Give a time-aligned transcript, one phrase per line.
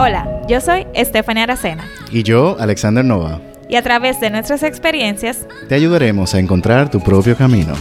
[0.00, 1.84] Hola, yo soy Estefania Aracena.
[2.12, 3.40] Y yo, Alexander Nova.
[3.68, 7.74] Y a través de nuestras experiencias, te ayudaremos a encontrar tu propio camino.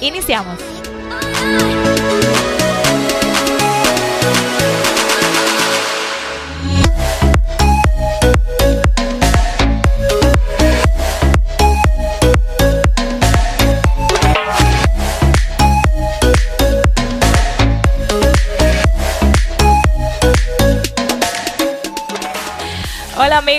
[0.00, 0.58] Iniciamos.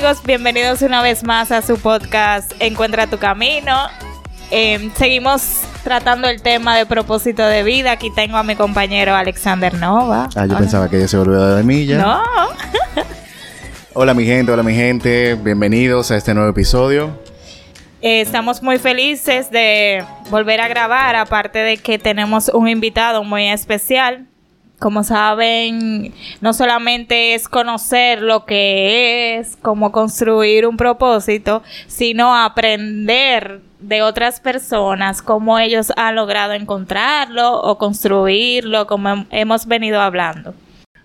[0.09, 3.75] Amigos, bienvenidos una vez más a su podcast Encuentra tu camino.
[4.49, 7.91] Em, seguimos tratando el tema de propósito de vida.
[7.91, 10.27] Aquí tengo a mi compañero Alexander Nova.
[10.35, 11.99] Ah, yo pensaba que ella se volvió de milla.
[11.99, 12.23] No.
[13.93, 15.35] hola mi gente, hola mi gente.
[15.35, 17.11] Bienvenidos a este nuevo episodio.
[18.01, 23.47] Eh, estamos muy felices de volver a grabar, aparte de que tenemos un invitado muy
[23.47, 24.25] especial.
[24.79, 33.61] Como saben, no solamente es conocer lo que es, cómo construir un propósito, sino aprender
[33.79, 40.53] de otras personas cómo ellos han logrado encontrarlo o construirlo, como hemos venido hablendo.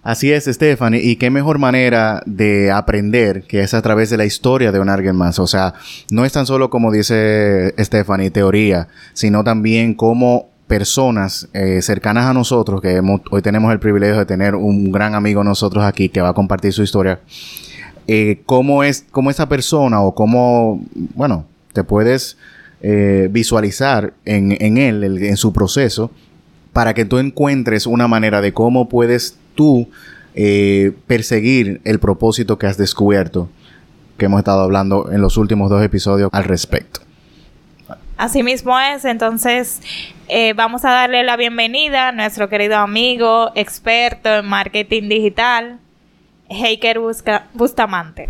[0.04, 4.26] Así es, Stephanie, y qué mejor manera de aprender que es a través de la
[4.26, 5.38] historia de un alguien más.
[5.38, 5.72] O sea,
[6.10, 12.32] no es tan solo como dice Stephanie, teoría, sino también cómo personas eh, cercanas a
[12.32, 16.30] nosotros, que hoy tenemos el privilegio de tener un gran amigo nosotros aquí que va
[16.30, 17.20] a compartir su historia,
[18.06, 20.84] eh, cómo es, cómo esa persona o cómo,
[21.14, 22.38] bueno, te puedes
[22.80, 26.10] eh, visualizar en, en él, en su proceso,
[26.72, 29.88] para que tú encuentres una manera de cómo puedes tú
[31.06, 33.48] perseguir el propósito que has descubierto,
[34.18, 37.03] que hemos estado hablando en los últimos dos episodios al respecto.
[38.16, 39.80] Así mismo es, entonces
[40.28, 45.80] eh, vamos a darle la bienvenida a nuestro querido amigo, experto en marketing digital,
[46.48, 47.00] Heiker
[47.54, 48.28] Bustamante.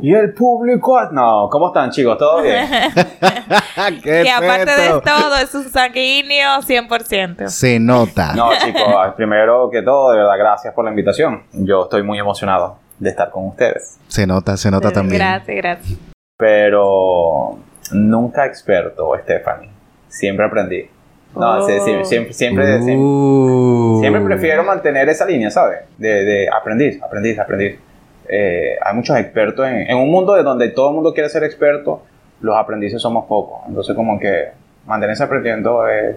[0.00, 2.16] Y el público, no, ¿cómo están chicos?
[2.18, 2.68] ¿Todo bien?
[4.02, 7.48] que aparte de todo es un sanguíneo 100%.
[7.48, 8.32] Se nota.
[8.34, 8.82] No chicos,
[9.16, 11.42] primero que todo, de verdad, gracias por la invitación.
[11.52, 13.98] Yo estoy muy emocionado de estar con ustedes.
[14.06, 15.18] Se nota, se nota también.
[15.18, 15.98] Gracias, gracias.
[16.36, 17.58] Pero
[17.92, 19.70] Nunca experto, Stephanie.
[20.08, 20.88] Siempre aprendí.
[21.34, 23.98] No, siempre, siempre, siempre, uh.
[24.00, 25.80] siempre, prefiero mantener esa línea, ¿sabes?
[25.98, 27.78] De, de aprendiz, aprendiz, aprendiz.
[28.28, 31.44] Eh, hay muchos expertos en, en, un mundo de donde todo el mundo quiere ser
[31.44, 32.02] experto,
[32.40, 33.60] los aprendices somos pocos.
[33.68, 34.48] Entonces, como que
[34.86, 36.16] mantenerse aprendiendo es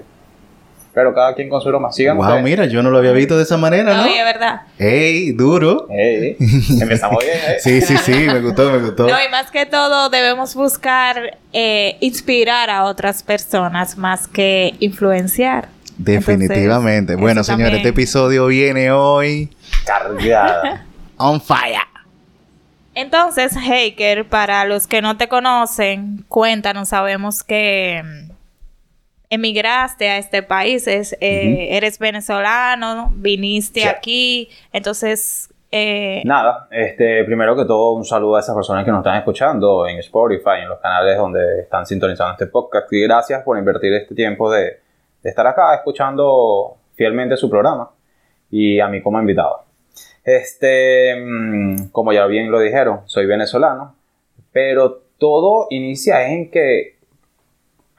[0.94, 1.92] pero cada quien con su broma.
[1.92, 4.04] Sigan Wow, mira, yo no lo había visto de esa manera, ¿no?
[4.04, 4.62] No, es verdad.
[4.78, 5.88] ¡Ey, duro!
[5.90, 6.36] ¡Ey!
[6.82, 7.58] Empezamos bien, ¿eh?
[7.60, 9.08] sí, sí, sí, me gustó, me gustó.
[9.08, 15.70] No, y más que todo debemos buscar eh, inspirar a otras personas más que influenciar.
[15.98, 17.16] Definitivamente.
[17.16, 19.50] bueno, señores, este episodio viene hoy...
[19.86, 20.86] Cargada.
[21.18, 21.82] On fire.
[22.94, 28.04] Entonces, Haker, para los que no te conocen, cuéntanos, sabemos que
[29.32, 35.48] emigraste a este país, es, eh, eres venezolano, viniste aquí, entonces...
[35.74, 39.88] Eh, Nada, este, primero que todo un saludo a esas personas que nos están escuchando
[39.88, 44.14] en Spotify, en los canales donde están sintonizando este podcast y gracias por invertir este
[44.14, 44.82] tiempo de,
[45.24, 47.90] de estar acá escuchando fielmente su programa
[48.50, 49.64] y a mí como invitado.
[50.26, 53.96] Este, mm, como ya bien lo dijeron, soy venezolano,
[54.52, 57.01] pero todo inicia en que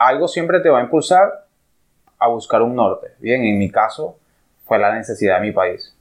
[0.06, 1.46] algo siempre te va a impulsar
[2.18, 3.08] a buscar un norte.
[3.18, 4.18] Bien, en mi caso
[4.64, 5.94] fue la necesidad de mi país.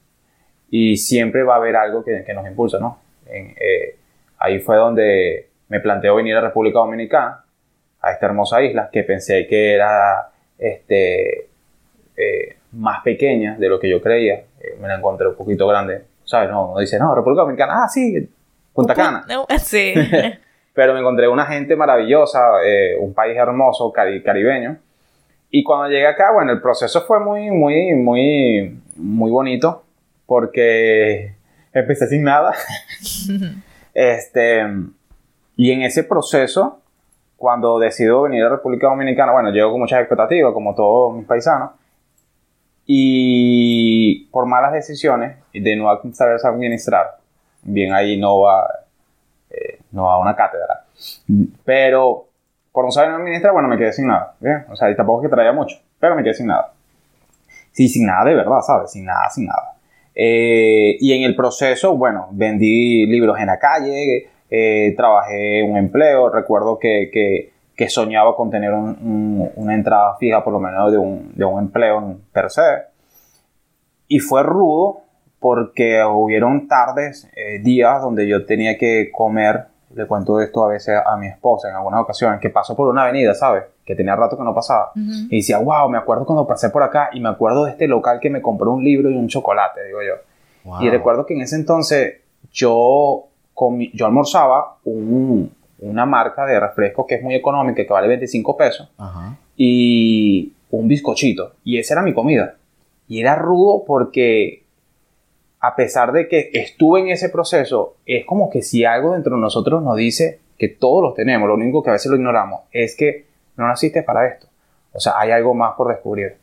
[0.70, 3.00] Y siempre va a haber algo que, nos impulsa, ¿no?
[3.26, 3.98] Eh,
[4.38, 7.44] ahí fue donde me planteó venir a República Dominicana,
[8.02, 11.50] a esta hermosa isla, que pensé que era este,
[12.16, 14.36] eh, más pequeña de lo que yo creía.
[14.60, 16.04] Eh, me la encontré un poquito grande.
[16.24, 16.50] ¿Sabes?
[16.50, 18.30] No, dice, no, República Dominicana, ah, sí,
[18.74, 19.26] Punta Cana.
[19.60, 19.94] Sí.
[20.74, 24.78] pero me encontré una gente maravillosa, eh, un país hermoso, caribeño.
[25.50, 29.84] Y cuando llegué acá, bueno, el proceso fue muy, muy, muy, muy bonito
[30.26, 31.36] porque
[31.74, 32.54] empecé sin nada.
[33.94, 34.66] este,
[35.58, 36.80] y en ese proceso,
[37.36, 41.72] cuando decido venir a República Dominicana, bueno, llego con muchas expectativas, como todos mis paisanos,
[42.86, 47.18] y por malas decisiones de no saber administrar,
[47.62, 48.68] bien ahí no va,
[49.92, 50.86] no a una cátedra.
[51.66, 52.28] Pero
[52.72, 54.36] por no saber administrar, bueno, me quedé sin nada.
[54.70, 56.74] O sea, y tampoco es que traía mucho, pero me quedé sin nada.
[57.72, 58.92] Sí, sin nada de verdad, ¿sabes?
[58.92, 59.76] Sin nada, sin nada.
[60.14, 66.30] Eh, y en el proceso, bueno, vendí libros en la calle, eh, trabajé un empleo.
[66.30, 71.32] Recuerdo que, que, que soñaba con tener una entrada fija, por lo menos de un,
[71.36, 72.62] de un empleo per se.
[74.08, 75.02] Y fue rudo
[75.40, 79.66] porque hubieron tardes, eh, días donde yo tenía que comer,
[79.96, 83.04] le cuento esto a veces a mi esposa en algunas ocasiones, que pasó por una
[83.04, 83.64] avenida, ¿sabes?
[83.86, 84.92] Que tenía rato que no pasaba.
[84.96, 88.20] Y decía, wow, me acuerdo cuando pasé por acá y me acuerdo de este local
[88.20, 90.80] que me compró un libro y un chocolate, digo yo.
[90.82, 92.22] Y recuerdo que en ese entonces
[92.52, 93.26] yo,
[93.94, 98.92] yo almorzaba una marca de refresco que es muy económica, que vale 25 pesos,
[99.58, 101.54] y un bizcochito.
[101.64, 102.56] Y esa era mi comida.
[103.08, 104.61] Y era rudo porque
[105.62, 109.42] a pesar de que estuve en ese proceso, es como que si algo dentro de
[109.42, 112.96] nosotros nos dice que todos los tenemos, lo único que a veces lo ignoramos, es
[112.96, 113.28] que
[113.58, 114.48] no naciste para esto.
[114.94, 116.38] O sea, hay algo más por descubrir.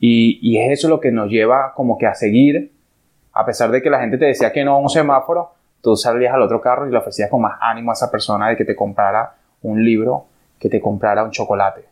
[0.00, 2.72] Y, y es eso lo que nos lleva como que a seguir
[3.32, 6.34] a pesar de que la gente te decía que no a un semáforo, tú salías
[6.34, 8.76] al otro carro y le ofrecías con más ánimo a esa persona de que te
[8.76, 10.26] comprara un libro,
[10.58, 11.84] que te comprara un chocolate.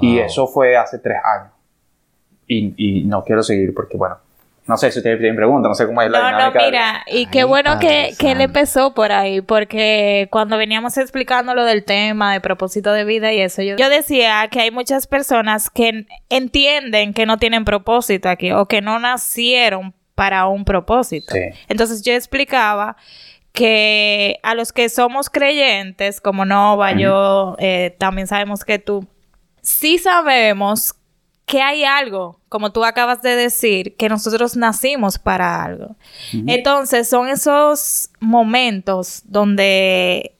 [0.00, 1.52] Y eso fue hace tres años.
[2.46, 4.16] Y, no quiero seguir porque, bueno,
[4.70, 6.60] no sé si ustedes tienen preguntas, no sé cómo es la dinámica.
[6.60, 11.54] No, mira, y qué bueno que, que, él empezó por ahí, porque cuando veníamos explicando
[11.54, 15.08] lo del tema de propósito de vida y eso, yo, yo decía que hay muchas
[15.08, 21.34] personas que entienden que no tienen propósito aquí o que no nacieron para un propósito.
[21.68, 22.96] Entonces yo explicaba
[23.52, 29.06] que a los que somos creyentes, como Nova, yo, eh, también sabemos que tú,
[29.62, 30.94] sí sabemos
[31.50, 35.96] que hay algo, como tú acabas de decir, que nosotros nacimos para algo.
[36.46, 40.36] Entonces son esos momentos donde...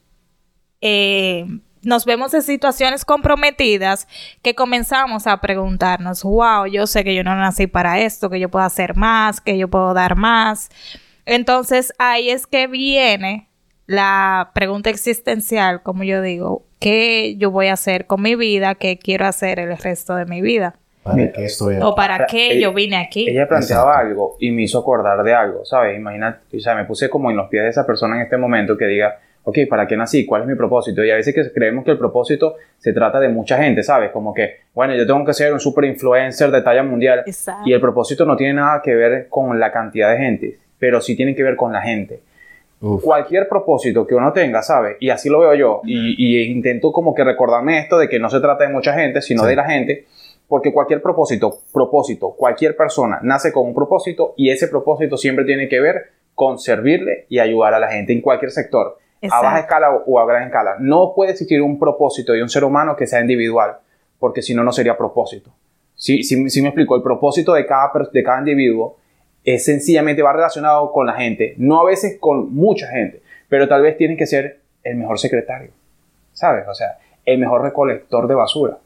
[0.81, 1.47] Eh,
[1.83, 4.07] nos vemos en situaciones comprometidas
[4.43, 8.51] que comenzamos a preguntarnos, wow, yo sé que yo no nací para esto, que yo
[8.51, 10.69] puedo hacer más, que yo puedo dar más.
[11.25, 13.49] Entonces ahí es que viene
[13.87, 18.75] la pregunta existencial, como yo digo, ¿qué yo voy a hacer con mi vida?
[18.75, 20.77] ¿Qué quiero hacer el resto de mi vida?
[21.03, 23.29] ¿Para qué estoy O para qué yo vine aquí.
[23.29, 25.97] Ella planteaba algo y me hizo acordar de algo, ¿sabes?
[25.97, 28.77] Imagina, o sea, me puse como en los pies de esa persona en este momento
[28.77, 30.27] que diga, ok, ¿para qué nací?
[30.27, 31.05] ¿Cuál es mi propósito?
[31.05, 34.11] Y a veces que creemos que el propósito se trata de mucha gente, ¿sabes?
[34.11, 37.25] Como que, bueno, yo tengo que ser un super influencer de talla mundial.
[37.65, 41.17] Y el propósito no tiene nada que ver con la cantidad de gente, pero sí
[41.17, 42.21] tiene que ver con la gente.
[43.03, 44.97] Cualquier propósito que uno tenga, ¿sabes?
[45.01, 45.81] Y así lo veo yo.
[45.85, 49.45] Y, intento como que recordarme esto de que no se trata de mucha gente, sino
[49.45, 50.07] de la gente.
[50.51, 55.69] Porque cualquier propósito, propósito, cualquier persona nace con un propósito y ese propósito siempre tiene
[55.69, 58.99] que ver con servirle y ayudar a la gente en cualquier sector
[59.31, 60.75] a baja escala o a gran escala.
[60.81, 63.77] No puede existir un propósito de un ser humano que sea individual,
[64.19, 65.53] porque si no, no sería propósito.
[65.95, 68.97] Si sí, me explico, el propósito de cada, de cada individuo
[69.45, 73.83] es sencillamente va relacionado con la gente, no a veces con mucha gente, pero tal
[73.83, 75.71] vez tiene que ser el mejor secretario,
[76.33, 76.67] ¿sabes?
[76.67, 78.79] O sea, el mejor recolector de basura.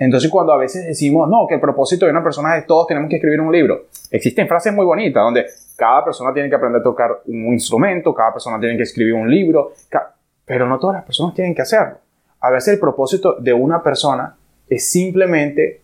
[0.00, 3.10] Entonces cuando a veces decimos, no, que el propósito de una persona es todos tenemos
[3.10, 5.44] que escribir un libro, existen frases muy bonitas donde
[5.76, 9.30] cada persona tiene que aprender a tocar un instrumento, cada persona tiene que escribir un
[9.30, 9.72] libro,
[10.46, 11.98] pero no todas las personas tienen que hacerlo.
[12.40, 14.34] A veces el propósito de una persona
[14.70, 15.82] es simplemente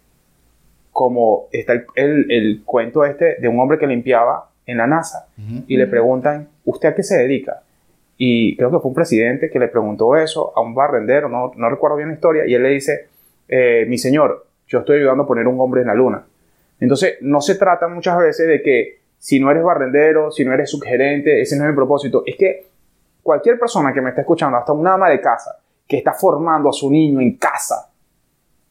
[0.93, 5.29] como está el, cuento este de un hombre que limpiaba en la NASA
[5.67, 7.61] y le preguntan, ¿usted a qué se dedica?
[8.17, 11.69] Y creo que fue un presidente que le preguntó eso a un barrendero, no, no
[11.69, 13.09] recuerdo bien la historia, y él le dice,
[13.49, 16.25] eh, mi señor, yo estoy ayudando a poner un hombre en la luna.
[16.81, 20.71] Entonces, no se trata muchas veces de que si no eres barrendero, si no eres
[20.71, 22.23] subgerente, ese no es el propósito.
[22.27, 22.67] Es que
[23.23, 26.73] cualquier persona que me está escuchando, hasta una ama de casa, que está formando a
[26.73, 27.91] su niño en casa,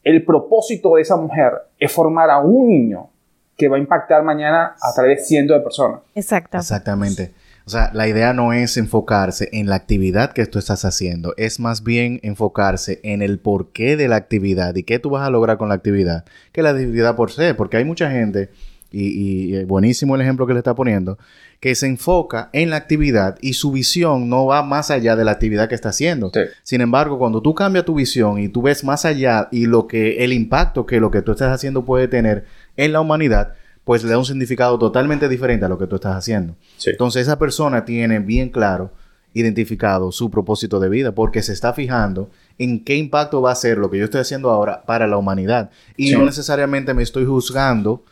[0.02, 3.10] el propósito de esa mujer es formar a un niño
[3.56, 6.00] que va a impactar mañana a través de cientos de personas.
[6.14, 6.58] Exacto.
[6.58, 7.32] Exactamente.
[7.66, 11.58] O sea, la idea no es enfocarse en la actividad que tú estás haciendo, es
[11.58, 15.58] más bien enfocarse en el porqué de la actividad y qué tú vas a lograr
[15.58, 18.50] con la actividad, que la actividad por sí, porque hay mucha gente,
[18.92, 21.18] y, buenísimo el ejemplo que le está poniendo,
[21.58, 25.32] que se enfoca en la actividad y su visión no va más allá de la
[25.32, 26.30] actividad que está haciendo.
[26.62, 30.24] Sin embargo, cuando tú cambias tu visión y tú ves más allá y lo que
[30.24, 32.44] el impacto que lo que tú estás haciendo puede tener
[32.76, 33.54] en la humanidad,
[33.86, 36.56] pues le da un significado totalmente diferente a lo que tú estás haciendo.
[36.84, 38.90] Entonces esa persona tiene bien claro,
[39.32, 42.28] identificado su propósito de vida, porque se está fijando
[42.58, 45.70] en qué impacto va a ser lo que yo estoy haciendo ahora para la humanidad.
[45.96, 48.02] Y no necesariamente me estoy juzgando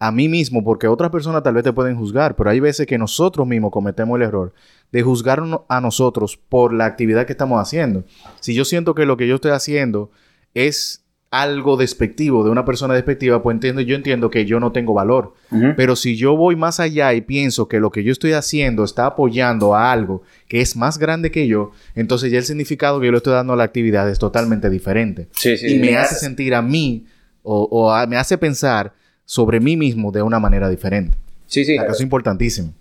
[0.00, 2.98] a mí mismo, porque otras personas tal vez te pueden juzgar, pero hay veces que
[2.98, 4.52] nosotros mismos cometemos el error
[4.90, 8.02] de juzgarnos a nosotros por la actividad que estamos haciendo.
[8.40, 10.10] Si yo siento que lo que yo estoy haciendo
[10.54, 10.99] es
[11.32, 15.34] algo despectivo de una persona despectiva, pues entiendo, yo entiendo que yo no tengo valor.
[15.76, 19.06] Pero si yo voy más allá y pienso que lo que yo estoy haciendo está
[19.06, 23.12] apoyando a algo que es más grande que yo, entonces ya el significado que yo
[23.12, 25.28] le estoy dando a la actividad es totalmente diferente.
[25.32, 25.78] Sí, sí, y sí.
[25.78, 27.06] me hace sentir a mí
[27.42, 28.92] o, o a- me hace pensar
[29.24, 31.16] sobre mí mismo de una manera diferente.
[31.46, 31.76] Sí, sí.
[31.76, 32.72] Es importantísimo.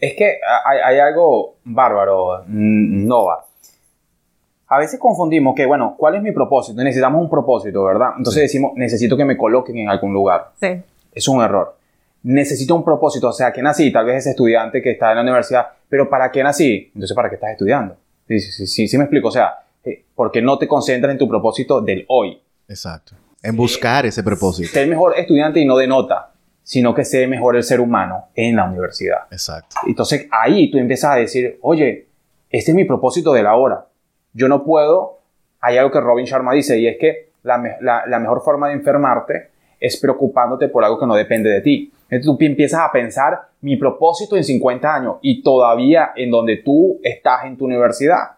[0.00, 0.24] Es que
[0.66, 3.44] hay, hay algo bárbaro, Nova.
[4.74, 6.82] A veces confundimos que, bueno, ¿cuál es mi propósito?
[6.82, 8.10] Necesitamos un propósito, ¿verdad?
[8.16, 8.46] Entonces Sí.
[8.46, 10.52] decimos, necesito que me coloquen en algún lugar.
[10.60, 10.68] Sí.
[11.12, 11.76] Es un error.
[12.22, 13.92] Necesito un propósito, o sea, ¿qué nací?
[13.92, 16.90] Tal vez ese estudiante que está en la universidad, pero ¿para qué nací?
[16.94, 17.96] Entonces, ¿para qué estás estudiando?
[18.28, 21.10] Sí, sí, sí, sí, sí me explico, o sea, eh, ¿por qué no te concentras
[21.12, 22.40] en tu propósito del hoy?
[22.68, 23.14] Exacto.
[23.42, 24.70] En buscar ese propósito.
[24.72, 26.30] Ser mejor estudiante y no de nota,
[26.62, 29.18] sino que sea mejor el ser humano en la universidad.
[29.30, 29.76] Exacto.
[29.86, 32.06] Entonces ahí tú empiezas a decir, oye,
[32.48, 33.84] este es mi propósito de la hora.
[34.32, 35.18] Yo no puedo,
[35.60, 38.68] hay algo que Robin Sharma dice y es que la, me- la- la mejor forma
[38.68, 41.92] de enfermarte es preocupándote por algo que no depende de ti.
[42.04, 46.58] Entonces tú pi- empiezas a pensar mi propósito en 50 años y todavía en donde
[46.58, 48.32] tú estás en tu universidad,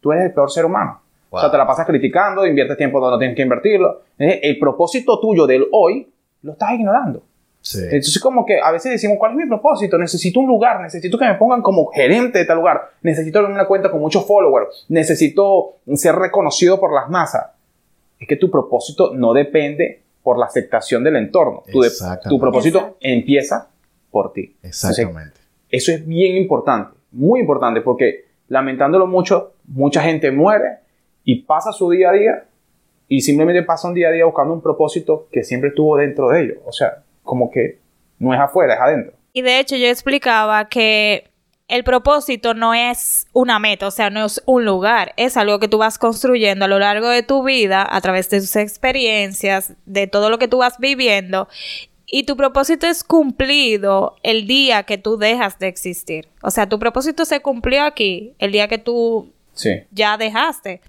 [0.00, 1.00] tú eres el peor ser humano.
[1.30, 1.52] O sea, Wow.
[1.52, 4.02] te la pasas criticando, inviertes tiempo donde no tienes que invertirlo.
[4.18, 6.12] El propósito tuyo del hoy
[6.42, 7.22] lo estás ignorando.
[7.66, 7.78] Sí.
[7.82, 9.96] Entonces, como que a veces decimos, ¿cuál es mi propósito?
[9.96, 13.66] Necesito un lugar, necesito que me pongan como gerente de tal lugar, necesito tener una
[13.66, 17.46] cuenta con muchos followers, necesito ser reconocido por las masas.
[18.20, 21.62] Es que tu propósito no depende por la aceptación del entorno.
[21.72, 21.90] Tu, de-
[22.28, 22.98] tu propósito Exacto.
[23.00, 23.68] empieza
[24.10, 24.54] por ti.
[24.62, 25.40] Entonces, Exactamente.
[25.70, 30.80] eso es bien importante, muy importante, porque lamentándolo mucho, mucha gente muere
[31.24, 32.44] y pasa su día a día
[33.08, 36.42] y simplemente pasa un día a día buscando un propósito que siempre estuvo dentro de
[36.42, 36.58] ellos.
[36.66, 37.78] O sea, como que
[38.20, 39.12] no es afuera, es adentro.
[39.32, 41.28] Y de hecho yo explicaba que
[41.66, 45.66] el propósito no es una meta, o sea, no es un lugar, es algo que
[45.66, 50.06] tú vas construyendo a lo largo de tu vida, a través de tus experiencias, de
[50.06, 51.48] todo lo que tú vas viviendo.
[52.06, 56.28] Y tu propósito es cumplido el día que tú dejas de existir.
[56.42, 59.70] O sea, tu propósito se cumplió aquí, el día que tú Sí.
[59.90, 60.80] ya dejaste.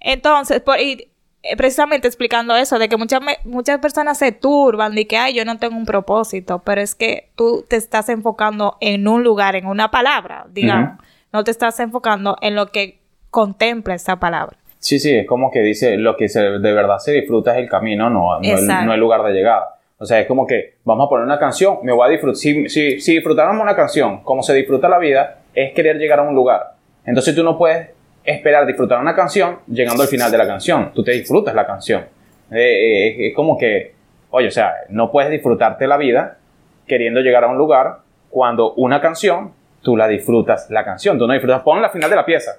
[0.00, 1.08] Entonces, por, y
[1.56, 5.58] precisamente explicando eso, de que muchas, muchas personas se turban de que, ay, yo no
[5.58, 9.90] tengo un propósito, pero es que tú te estás enfocando en un lugar, en una
[9.90, 10.98] palabra, digamos.
[11.32, 12.98] No te estás enfocando en lo que
[13.30, 14.56] contempla esa palabra.
[14.78, 17.68] Sí, sí, es como que dice, lo que se- de verdad se disfruta es el
[17.68, 19.78] camino, no, no, el, no el lugar de llegada.
[19.98, 22.36] O sea, es como que vamos a poner una canción, me voy a disfrutar.
[22.36, 26.22] Si, si, si disfrutáramos una canción, como se disfruta la vida, es querer llegar a
[26.22, 26.72] un lugar.
[27.06, 27.90] Entonces tú no puedes
[28.24, 30.92] esperar disfrutar una canción llegando al final de la canción.
[30.94, 32.02] Tú te disfrutas la canción.
[32.50, 33.94] Eh, eh, es como que,
[34.30, 36.38] oye, o sea, no puedes disfrutarte la vida
[36.86, 37.98] queriendo llegar a un lugar
[38.30, 39.52] cuando una canción
[39.82, 41.18] tú la disfrutas la canción.
[41.18, 42.52] Tú no disfrutas, pon la final de la pieza.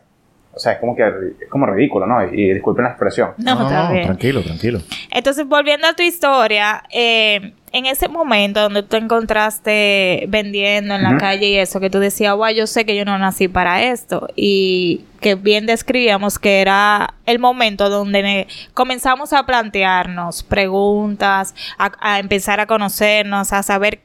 [0.55, 1.03] O sea, es como que
[1.41, 2.23] es como ridículo, ¿no?
[2.23, 3.31] Y, y disculpen la expresión.
[3.37, 4.05] No, está bien.
[4.05, 4.81] tranquilo, tranquilo.
[5.11, 11.01] Entonces, volviendo a tu historia, eh, en ese momento donde tú te encontraste vendiendo en
[11.01, 13.81] la calle y eso, que tú decías, guay, yo sé que yo no nací para
[13.83, 21.91] esto, y que bien describíamos que era el momento donde comenzamos a plantearnos preguntas, a,
[21.99, 24.01] a empezar a conocernos, a saber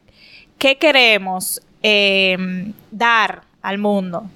[0.56, 4.30] qué queremos eh, dar al mundo.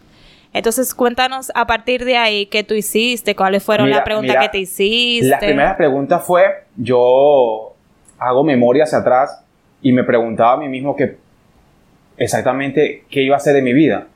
[0.52, 4.42] Entonces, cuéntanos a partir de ahí qué tú hiciste, cuáles fueron Mira, las preguntas mira,
[4.42, 5.28] que te hiciste.
[5.28, 6.44] La primera pregunta fue,
[6.76, 7.75] yo
[8.18, 9.42] hago memoria hacia atrás
[9.80, 11.16] y me preguntaba a mí mismo que
[12.16, 14.09] exactamente qué iba a hacer de mi vida.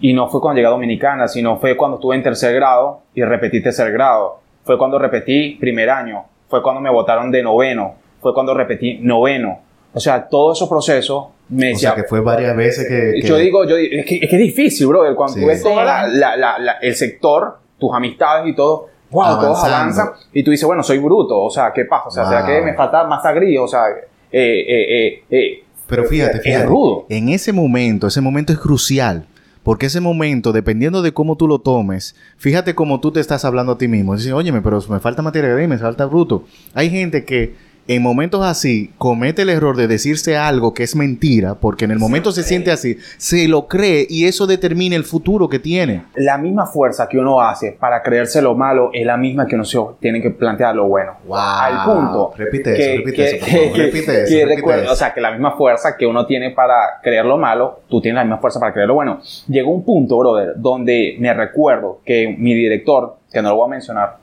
[0.00, 3.22] Y no fue cuando llegué a Dominicana, sino fue cuando estuve en tercer grado y
[3.22, 4.40] repetí tercer grado.
[4.64, 6.24] Fue cuando repetí primer año.
[6.48, 7.94] Fue cuando me votaron de noveno.
[8.20, 9.60] Fue cuando repetí noveno.
[9.94, 13.20] O sea, todo esos procesos me O sea, que fue varias veces que...
[13.20, 15.14] que- Yo digo, yo digo, es que, es que es difícil, brother.
[15.14, 15.40] Cuando Sí.
[15.40, 19.62] tú ves todo la- la- la- la- el sector, tus amistades y todo, wow, todos
[19.64, 20.08] avanzan.
[20.32, 21.40] Y tú dices, bueno, soy bruto.
[21.40, 22.08] O sea, ¿qué pasa?
[22.08, 22.48] O sea, ¿será Wow.
[22.50, 23.64] que me falta más agrio?
[23.64, 24.00] O sea, eh,
[24.32, 26.66] eh, eh, eh, Pero fíjate, es fíjate.
[26.66, 27.06] rudo.
[27.08, 29.26] En ese momento, ese momento es crucial.
[29.62, 33.72] Porque ese momento, dependiendo de cómo tú lo tomes, fíjate cómo tú te estás hablando
[33.72, 34.14] a ti mismo.
[34.14, 36.44] Dices, óyeme, pero me falta materia gris, me falta bruto.
[36.72, 37.54] Hay gente que
[37.88, 41.98] en momentos así comete el error de decirse algo que es mentira, porque en el
[41.98, 46.02] momento se siente así, se lo cree y eso determina el futuro que tiene.
[46.16, 49.64] La misma fuerza que uno hace para creerse lo malo es la misma que uno
[49.64, 51.12] se tiene que plantear lo bueno.
[51.26, 51.36] Wow.
[51.38, 52.32] Al punto.
[52.36, 53.72] Repite eso, que- repite que- eso, por favor.
[53.72, 54.92] que- Repite que eso, repite eso.
[54.92, 58.16] O sea, que la misma fuerza que uno tiene para creer lo malo, tú tienes
[58.16, 59.20] la misma fuerza para creer lo bueno.
[59.48, 63.70] Llegó un punto, brother, donde me recuerdo que mi director, que no lo voy a
[63.70, 64.16] mencionar,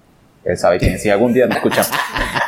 [0.44, 1.84] él sabe quién, si algún día me escucha,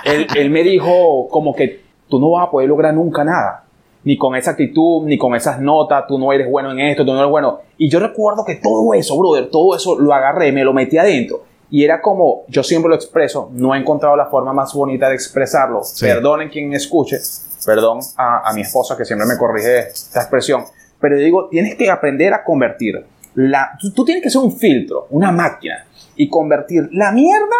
[0.05, 3.63] él, él me dijo como que tú no vas a poder lograr nunca nada.
[4.03, 7.11] Ni con esa actitud, ni con esas notas, tú no eres bueno en esto, tú
[7.11, 7.59] no eres bueno.
[7.77, 11.43] Y yo recuerdo que todo eso, brother, todo eso lo agarré, me lo metí adentro.
[11.71, 15.15] Y era como, yo siempre lo expreso, no he encontrado la forma más bonita de
[15.15, 15.81] expresarlo.
[15.99, 17.17] Perdonen quien escuche,
[17.65, 20.63] perdón a, a, mi esposa que siempre me corrige esta expresión,
[20.99, 23.03] pero digo, tienes que aprender a convertir.
[23.33, 27.55] La, tú, tú tienes que ser un filtro, una máquina, y convertir la mierda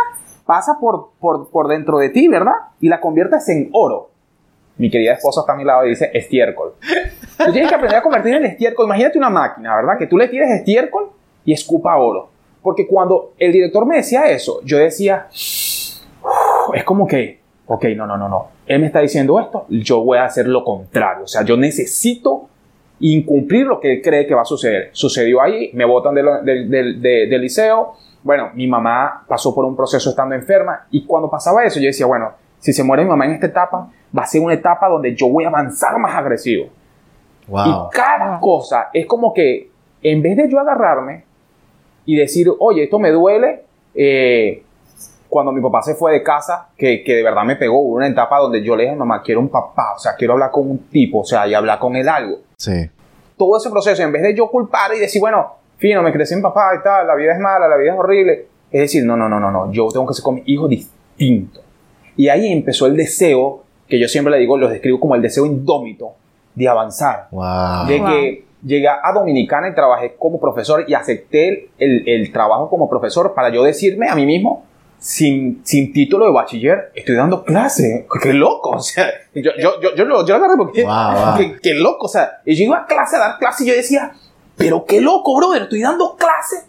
[0.46, 2.54] pasa por, por, por dentro de ti, ¿verdad?
[2.80, 4.10] Y la conviertes en oro.
[4.78, 6.74] Mi querida esposa está a mi lado y dice estiércol.
[7.38, 8.86] Tú tienes que aprender a convertir el estiércol.
[8.86, 9.98] Imagínate una máquina, ¿verdad?
[9.98, 11.12] Que tú le tires estiércol
[11.46, 12.30] y escupa oro.
[12.62, 18.18] Porque cuando el director me decía eso, yo decía, es como que, ok, no, no,
[18.18, 18.48] no, no.
[18.66, 21.24] Él me está diciendo esto, yo voy a hacer lo contrario.
[21.24, 22.50] O sea, yo necesito
[23.00, 24.90] incumplir lo que él cree que va a suceder.
[24.92, 27.94] Sucedió ahí, me botan del, del, del liceo.
[28.26, 32.08] Bueno, mi mamá pasó por un proceso estando enferma y cuando pasaba eso yo decía,
[32.08, 35.16] bueno, si se muere mi mamá en esta etapa, va a ser una etapa donde
[35.16, 36.66] yo voy a avanzar más agresivo.
[37.48, 39.70] Y cada cosa es como que,
[40.02, 41.24] en vez de yo agarrarme
[42.04, 44.64] y decir, oye, esto me duele, eh,
[45.30, 48.08] cuando mi papá se fue de casa, que, que, de verdad me pegó, hubo una
[48.08, 50.80] etapa donde yo le dije, mamá, quiero un papá, o sea, quiero hablar con un
[50.90, 52.40] tipo, o sea, y hablar con él algo.
[52.58, 52.90] Sí.
[53.38, 56.42] Todo ese proceso, en vez de yo culpar y decir, bueno, fino, me crecí en
[56.42, 59.30] papá y tal, la vida es mala, la vida es horrible, es decir, no, no,
[59.30, 61.62] no, no, no, yo tengo que ser con mi hijo distinto.
[62.18, 65.46] Y ahí empezó el deseo, que yo siempre le digo, lo describo como el deseo
[65.46, 66.14] indómito
[66.56, 67.28] de avanzar.
[67.32, 67.88] Wow.
[67.88, 72.90] De que llegué a Dominicana y trabajé como profesor y acepté el, el, trabajo como
[72.90, 74.66] profesor para yo decirme a mí mismo,
[74.98, 78.08] sin, sin título de bachiller, estoy dando clase.
[78.22, 78.72] ¡Qué loco!
[78.72, 81.38] O sea, yo, yo, yo, yo, lo, yo agarré porque, Wow, wow.
[81.38, 82.06] qué, qué loco.
[82.06, 84.14] O sea, y yo iba a clase a dar clase y yo decía,
[84.58, 86.68] pero qué loco, brother, estoy dando clase.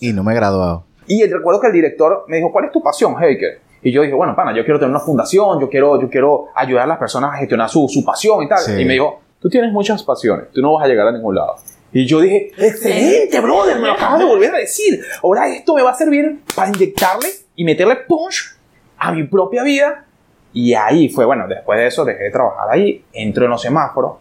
[0.00, 0.84] Y no me he graduado.
[1.06, 3.60] Y recuerdo que el director me dijo, ¿cuál es tu pasión, Heiker?
[3.82, 6.84] Y yo dije, bueno, pana, yo quiero tener una fundación, yo quiero, yo quiero ayudar
[6.84, 8.58] a las personas a gestionar su, su pasión y tal.
[8.58, 8.72] Sí.
[8.72, 11.56] Y me dijo, tú tienes muchas pasiones, tú no vas a llegar a ningún lado.
[11.92, 15.00] Y yo dije, excelente, brother, me lo acabas de volver a decir.
[15.22, 18.56] Ahora esto me va a servir para inyectarle y meterle punch
[18.98, 20.04] a mi propia vida.
[20.52, 24.16] Y ahí fue, bueno, después de eso dejé de trabajar ahí, entro en los semáforos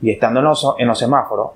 [0.00, 1.50] y estando en los, en los semáforos,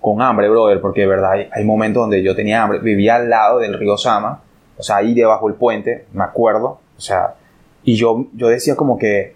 [0.00, 3.28] con hambre, brother, porque de verdad hay, hay momentos donde yo tenía hambre, vivía al
[3.28, 4.42] lado del río Sama,
[4.76, 7.34] o sea, ahí debajo del puente, me acuerdo, o sea,
[7.82, 9.34] y yo, yo decía como que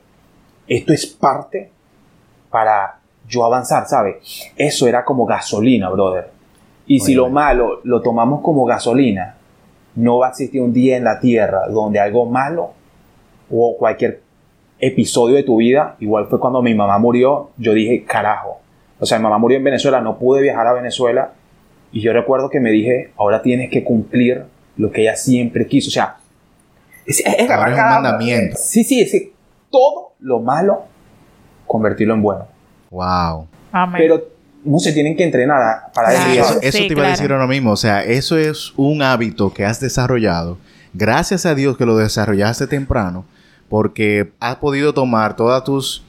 [0.69, 1.71] esto es parte
[2.51, 4.53] para yo avanzar, ¿sabes?
[4.57, 6.31] Eso era como gasolina, brother.
[6.87, 9.37] Y si lo malo lo tomamos como gasolina,
[9.95, 12.73] no va a existir un día en la tierra donde algo malo
[13.51, 14.23] o cualquier
[14.79, 18.62] episodio de tu vida, igual fue cuando mi mamá murió, yo dije, carajo.
[19.03, 21.33] O sea, mi mamá murió en Venezuela, no pude viajar a Venezuela.
[21.91, 24.45] Y yo recuerdo que me dije, ahora tienes que cumplir
[24.77, 25.89] lo que ella siempre quiso.
[25.89, 26.19] O sea,
[27.05, 28.57] es, es Ahora es un mandamiento.
[28.59, 29.33] Sí, sí, es que
[29.71, 30.85] todo lo malo,
[31.67, 32.47] convertirlo en bueno.
[32.91, 33.49] Wow.
[33.73, 33.97] Amén.
[33.99, 34.23] Pero
[34.65, 36.31] no se tienen que entrenar a- para Claro.
[36.31, 36.41] Eso.
[36.41, 36.63] eso, ¿sabes?
[36.69, 37.73] eso Sí, te iba a decir ahora mismo.
[37.73, 40.59] O sea, eso es un hábito que has desarrollado.
[40.95, 43.25] Gracias a Dios que lo desarrollaste temprano,
[43.69, 46.05] porque has podido tomar todas tus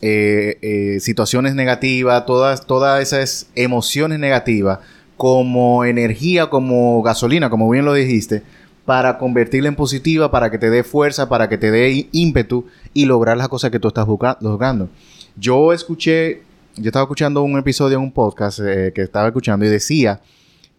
[0.00, 4.80] eh, eh, situaciones negativas, todas, todas esas emociones negativas,
[5.16, 8.42] como energía, como gasolina, como bien lo dijiste,
[8.84, 13.06] para convertirla en positiva, para que te dé fuerza, para que te dé ímpetu y
[13.06, 14.88] lograr las cosas que tú estás busca- logrando.
[15.36, 16.42] Yo escuché,
[16.76, 20.20] yo estaba escuchando un episodio en un podcast eh, que estaba escuchando y decía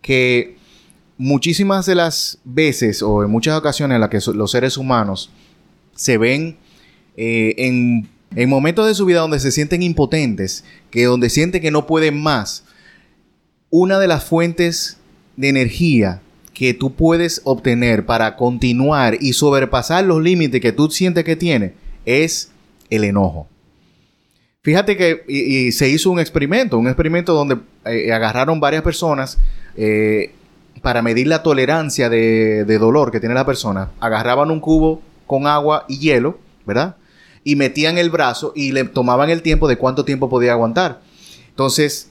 [0.02, 0.58] que
[1.18, 5.32] muchísimas de las veces o en muchas ocasiones en las que los seres humanos
[5.96, 6.58] se ven
[7.16, 11.88] en, en momentos de su vida donde se sienten impotentes, que donde sienten que no
[11.88, 12.64] pueden más,
[13.70, 14.98] una de las fuentes
[15.38, 16.22] de energía
[16.54, 21.74] que tú puedes obtener para continuar y sobrepasar los límites que tú sientes que tienes
[22.06, 22.52] es
[22.90, 23.48] el enojo.
[24.62, 29.38] Fíjate que y- se hizo un experimento, un experimento donde eh, agarraron varias personas
[29.76, 30.32] eh,
[30.82, 33.92] para medir la tolerancia de, de dolor que tiene la persona.
[34.00, 36.96] Agarraban un cubo con agua y hielo, ¿verdad?
[37.46, 41.00] Y metían el brazo y le tomaban el tiempo de cuánto tiempo podía aguantar.
[41.48, 42.10] Entonces,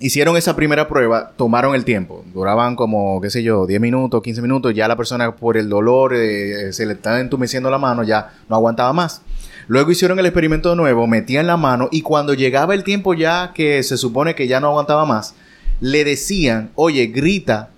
[0.00, 2.24] hicieron esa primera prueba, tomaron el tiempo.
[2.34, 4.74] Duraban como, qué sé yo, 10 minutos, 15 minutos.
[4.74, 8.56] Ya la persona por el dolor eh, se le estaba entumeciendo la mano, ya no
[8.56, 9.22] aguantaba más.
[9.66, 13.82] Luego hicieron el experimento nuevo, metían la mano y cuando llegaba el tiempo ya que
[13.82, 15.34] se supone que ya no aguantaba más,
[15.80, 17.70] le decían, oye, grita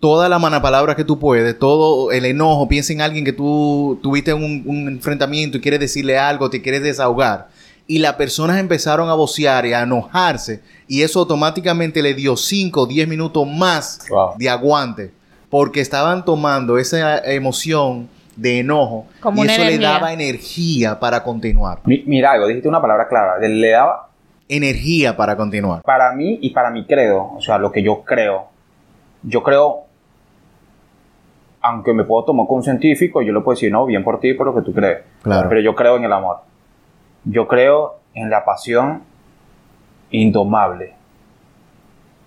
[0.00, 4.32] toda la manapalabra que tú puedes, todo el enojo, piensa en alguien que tú tuviste
[4.32, 7.48] un, un enfrentamiento y quieres decirle algo, te quieres desahogar.
[7.86, 12.82] Y las personas empezaron a vocear y a enojarse y eso automáticamente le dio 5
[12.82, 14.34] o 10 minutos más Wow.
[14.36, 15.10] de aguante
[15.50, 21.80] porque estaban tomando esa emoción de enojo Como y eso le daba energía para continuar.
[21.86, 23.48] Mi- Mira algo, dijiste una palabra clave.
[23.48, 24.10] Le daba
[24.50, 25.82] Energía para continuar.
[25.82, 28.46] para mí y para mi credo, o sea, lo que yo creo.
[29.22, 29.86] Yo creo
[31.68, 34.34] aunque me puedo tomar con un científico, yo le puedo decir, no, bien por ti,
[34.34, 35.00] por lo que tú crees.
[35.22, 35.48] Claro.
[35.48, 36.38] Pero yo creo en el amor.
[37.24, 39.02] Yo creo en la pasión
[40.10, 40.94] indomable.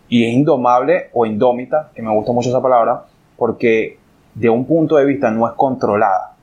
[0.10, 3.06] Y es indomable o indómita, que me gusta mucho esa palabra,
[3.38, 3.98] porque
[4.36, 6.36] de un punto de vista no es controlada.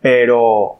[0.00, 0.76] Pero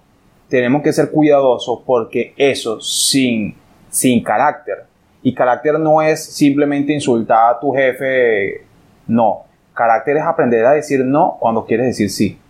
[0.49, 3.55] tenemos que ser cuidadosos porque eso sin,
[3.89, 4.85] sin carácter.
[5.23, 8.65] Y carácter no es simplemente insultar a tu jefe,
[9.09, 9.46] no.
[9.77, 12.41] Carácter es aprender a decir no cuando quieres decir sí.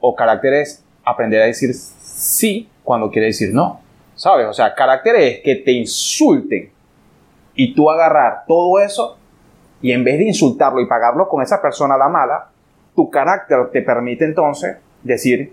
[0.00, 3.80] O carácter es aprender a decir sí cuando quieres decir no.
[4.14, 4.46] ¿Sabes?
[4.46, 6.70] O sea, carácter es que te insulten
[7.54, 9.18] y tú agarrar todo eso
[9.82, 12.48] y en vez de insultarlo y pagarlo con esa persona la mala,
[12.96, 15.52] tu carácter te permite entonces decir,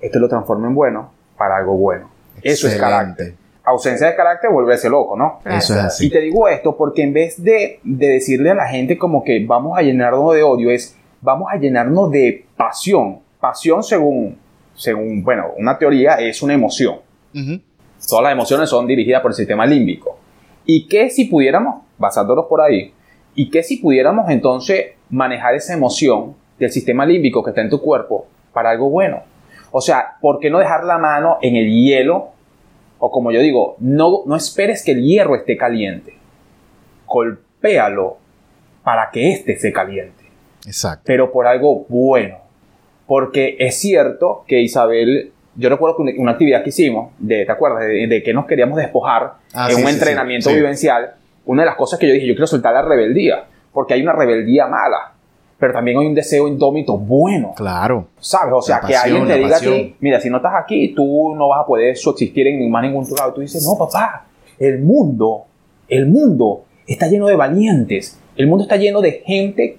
[0.00, 2.10] esto lo transforma en bueno para algo bueno.
[2.40, 3.34] Eso es carácter.
[3.64, 5.40] Ausencia de carácter, volverse loco, ¿no?
[5.44, 6.06] Eso es así.
[6.06, 9.44] Y te digo esto porque en vez de, de decirle a la gente como que
[9.46, 13.20] vamos a llenarnos de odio, es vamos a llenarnos de pasión.
[13.40, 14.38] Pasión según,
[14.74, 16.96] según bueno, una teoría es una emoción.
[18.08, 20.18] Todas las emociones son dirigidas por el sistema límbico.
[20.66, 22.92] ¿Y qué si pudiéramos, basándonos por ahí,
[23.34, 27.80] y qué si pudiéramos entonces manejar esa emoción del sistema límbico que está en tu
[27.80, 29.22] cuerpo para algo bueno?
[29.72, 32.28] O sea, ¿por qué no dejar la mano en el hielo?
[32.98, 36.14] O como yo digo, no, no esperes que el hierro esté caliente.
[37.06, 38.16] Golpéalo
[38.82, 40.24] para que éste esté caliente
[40.66, 41.02] Exacto.
[41.06, 42.38] pero por algo bueno.
[43.06, 47.52] Porque es cierto que Isabel, yo recuerdo que una, una actividad que hicimos, de, ¿te
[47.52, 47.80] acuerdas?
[47.86, 50.56] De, de que nos queríamos despojar Ah, en sí, un sí, entrenamiento sí.
[50.56, 51.14] vivencial.
[51.46, 54.12] Una de las cosas que yo dije, yo quiero soltar la rebeldía, porque hay una
[54.14, 55.12] rebeldía mala,
[55.64, 57.54] pero también hay un deseo indómito bueno.
[57.56, 58.08] Claro.
[58.20, 58.52] ¿Sabes?
[58.54, 61.48] O sea, que alguien te diga a ti, mira, si no estás aquí, tú no
[61.48, 63.32] vas a poder subsistir en más ningún otro lado.
[63.32, 64.26] Tú dices, no, papá,
[64.58, 65.44] el mundo,
[65.88, 68.20] el mundo está lleno de valientes.
[68.36, 69.78] El mundo está lleno de gente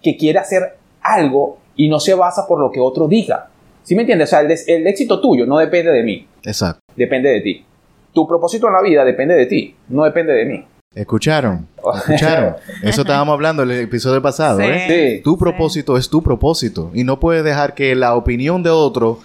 [0.00, 3.50] que quiere hacer algo y no se basa por lo que otro diga.
[3.82, 4.30] ¿Sí me entiendes?
[4.30, 6.80] O sea, el, el éxito tuyo no depende de mí, Exacto.
[6.96, 7.66] depende de ti.
[8.14, 10.64] Tu propósito en la vida depende de ti, no depende de mí.
[10.94, 11.68] ¿Escucharon?
[12.08, 12.56] ¿Escucharon?
[12.82, 14.64] Eso estábamos hablando en el episodio pasado, Sí.
[14.66, 15.16] ¿eh?
[15.18, 15.22] Sí.
[15.22, 19.20] Tu propósito es tu propósito y no puedes dejar que la opinión de otro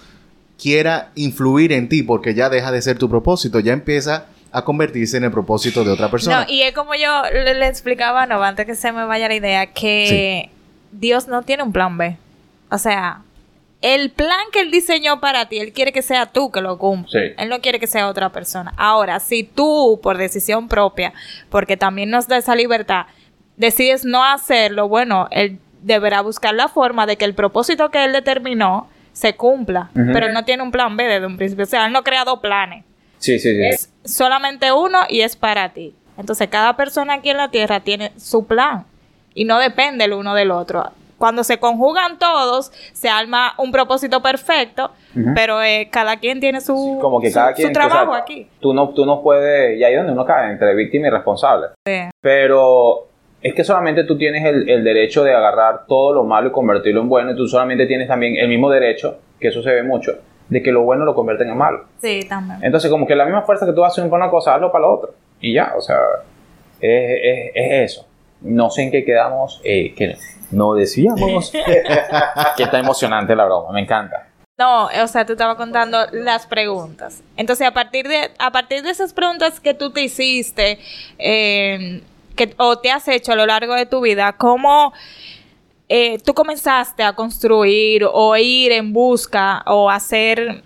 [0.60, 5.16] quiera influir en ti porque ya deja de ser tu propósito, ya empieza a convertirse
[5.18, 6.40] en el propósito de otra persona.
[6.44, 9.34] No, y es como yo le, le explicaba Nova, antes que se me vaya la
[9.34, 10.50] idea, que
[10.90, 12.16] Dios no tiene un plan B.
[12.70, 13.22] O sea,
[13.80, 17.10] el plan que Él diseñó para ti, Él quiere que sea tú que lo cumpla.
[17.10, 17.34] Sí.
[17.38, 18.74] Él no quiere que sea otra persona.
[18.76, 21.12] Ahora, si tú, por decisión propia,
[21.48, 23.06] porque también nos da esa libertad,
[23.56, 28.12] decides no hacerlo, bueno, Él deberá buscar la forma de que el propósito que Él
[28.12, 29.90] determinó se cumpla.
[29.94, 31.64] Pero Él no tiene un plan B desde un principio.
[31.64, 32.84] O sea, Él no crea dos planes
[33.18, 33.62] Sí, sí, sí.
[33.64, 35.94] es solamente uno y es para ti.
[36.16, 38.86] Entonces, cada persona aquí en la tierra tiene su plan
[39.34, 40.92] y no depende el uno del otro.
[41.18, 44.92] Cuando se conjugan todos, se arma un propósito perfecto,
[45.34, 47.72] pero eh, cada quien tiene su, Como que su- cada su quien...
[47.72, 48.46] trabajo o sea, aquí.
[48.60, 49.78] Tú no, tú no puedes...
[49.78, 51.68] Y ahí es donde uno cae, entre víctima y responsable.
[51.86, 52.02] Sí.
[52.22, 53.08] Pero
[53.42, 57.00] es que solamente tú tienes el, el derecho de agarrar todo lo malo y convertirlo
[57.00, 57.32] en bueno.
[57.32, 60.12] Y tú solamente tienes también el mismo derecho, que eso se ve mucho,
[60.48, 61.84] de que lo bueno lo convierten en malo.
[62.00, 62.60] Sí, también.
[62.62, 64.90] Entonces, como que la misma fuerza que tú haces para una cosa, hazlo para la
[64.92, 65.10] otra.
[65.40, 65.96] Y ya, o sea,
[66.80, 68.06] es, es- es eso.
[68.40, 70.16] No sé en qué quedamos, eh, que
[70.50, 71.50] no decíamos.
[72.56, 74.26] que está emocionante la broma, me encanta.
[74.58, 77.22] No, o sea, tú estabas contando las preguntas.
[77.36, 80.80] Entonces, a partir de, a partir de esas preguntas que tú te hiciste,
[81.16, 82.02] eh,
[82.34, 84.92] que, o te has hecho a lo largo de tu vida, ¿cómo
[85.88, 90.62] eh, tú comenzaste a construir o ir en busca o hacer,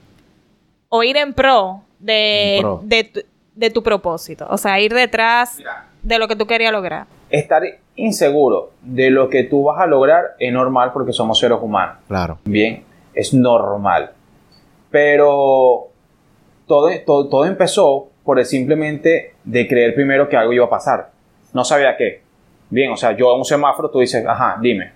[0.88, 2.80] o ir en pro de, En pro.
[2.82, 3.20] de, tu-
[3.54, 4.46] de tu propósito?
[4.48, 5.58] O sea, ir detrás
[6.02, 7.06] de lo que tú querías lograr.
[7.32, 7.62] Estar
[7.96, 11.96] inseguro de lo que tú vas a lograr es normal porque somos seres humanos.
[12.06, 12.38] Claro.
[12.44, 14.12] bien, es normal.
[14.90, 15.88] Pero
[16.66, 21.10] todo, todo, todo empezó por el simplemente de creer primero que algo iba a pasar.
[21.52, 22.22] No sabía qué.
[22.70, 24.92] Bien, o sea, yo en un semáforo tú dices, ajá, dime,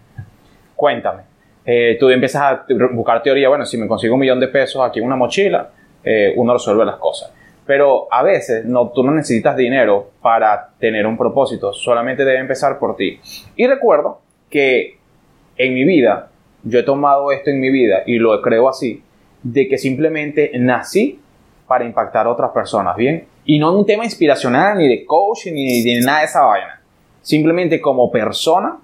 [0.74, 1.22] cuéntame.
[1.64, 5.00] Eh, tú empiezas a buscar teoría, bueno, si me consigo un millón de pesos aquí
[5.00, 5.70] en una mochila,
[6.04, 7.32] eh, uno resuelve las cosas.
[7.66, 12.78] Pero a veces no, tú no necesitas dinero para tener un propósito, solamente debe empezar
[12.78, 13.18] por ti.
[13.56, 14.98] Y recuerdo que
[15.56, 16.30] en mi vida,
[16.62, 19.02] yo he tomado esto en mi vida y lo creo así,
[19.42, 21.20] de que simplemente nací
[21.66, 23.26] para impactar a otras personas, ¿bien?
[23.44, 26.80] Y no en un tema inspiracional, ni de coaching, ni de nada de esa vaina.
[27.22, 28.78] Simplemente como persona,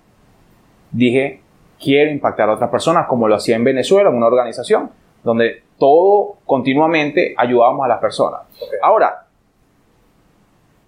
[0.91, 1.41] dije,
[1.81, 4.91] quiero impactar a otras personas, como lo hacía en Venezuela, en una organización,
[5.23, 8.43] donde todo continuamente ayudábamos a las personas.
[8.83, 9.27] Ahora,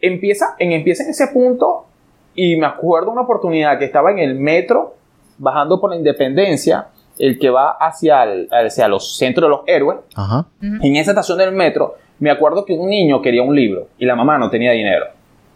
[0.00, 1.86] empieza en, empieza en ese punto
[2.34, 4.94] y me acuerdo una oportunidad que estaba en el metro
[5.38, 9.98] bajando por la independencia, el que va hacia, el, hacia los centros de los héroes,
[10.14, 10.46] Ajá.
[10.60, 14.14] en esa estación del metro, me acuerdo que un niño quería un libro y la
[14.14, 15.06] mamá no tenía dinero.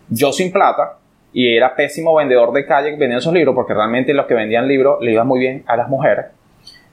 [0.09, 0.99] Yo sin plata
[1.33, 4.99] y era pésimo vendedor de calle vendiendo esos libros porque realmente los que vendían libros
[5.01, 6.27] le iban muy bien a las mujeres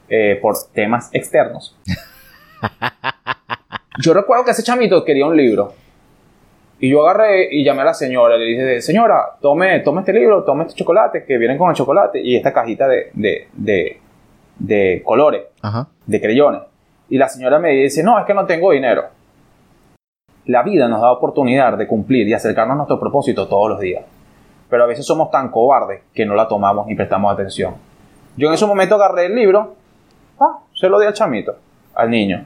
[0.09, 1.75] eh, por temas externos.
[4.03, 5.73] Yo recuerdo que ese chamito quería un libro
[6.79, 10.43] y yo agarré y llamé a la señora le dije, señora, tome, tome este libro,
[10.43, 14.01] tome este chocolate que vienen con el chocolate y esta cajita de, de, de,
[14.59, 15.87] de colores Ajá.
[16.05, 16.61] de creyones.
[17.09, 19.05] Y la señora me dice, no, es que no tengo dinero.
[20.45, 24.03] La vida nos da oportunidad de cumplir y acercarnos a nuestro propósito todos los días.
[24.69, 27.75] Pero a veces somos tan cobardes que no la tomamos ni prestamos atención.
[28.35, 29.75] Yo en ese momento agarré el libro,
[30.39, 31.55] ah, se lo di al chamito,
[31.93, 32.45] al niño.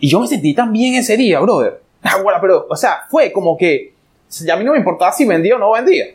[0.00, 1.80] Y yo me sentí tan bien ese día, brother.
[2.02, 3.92] Ah, pero, o sea, fue como que
[4.44, 6.06] ya a mí no me importaba si vendía o no vendía.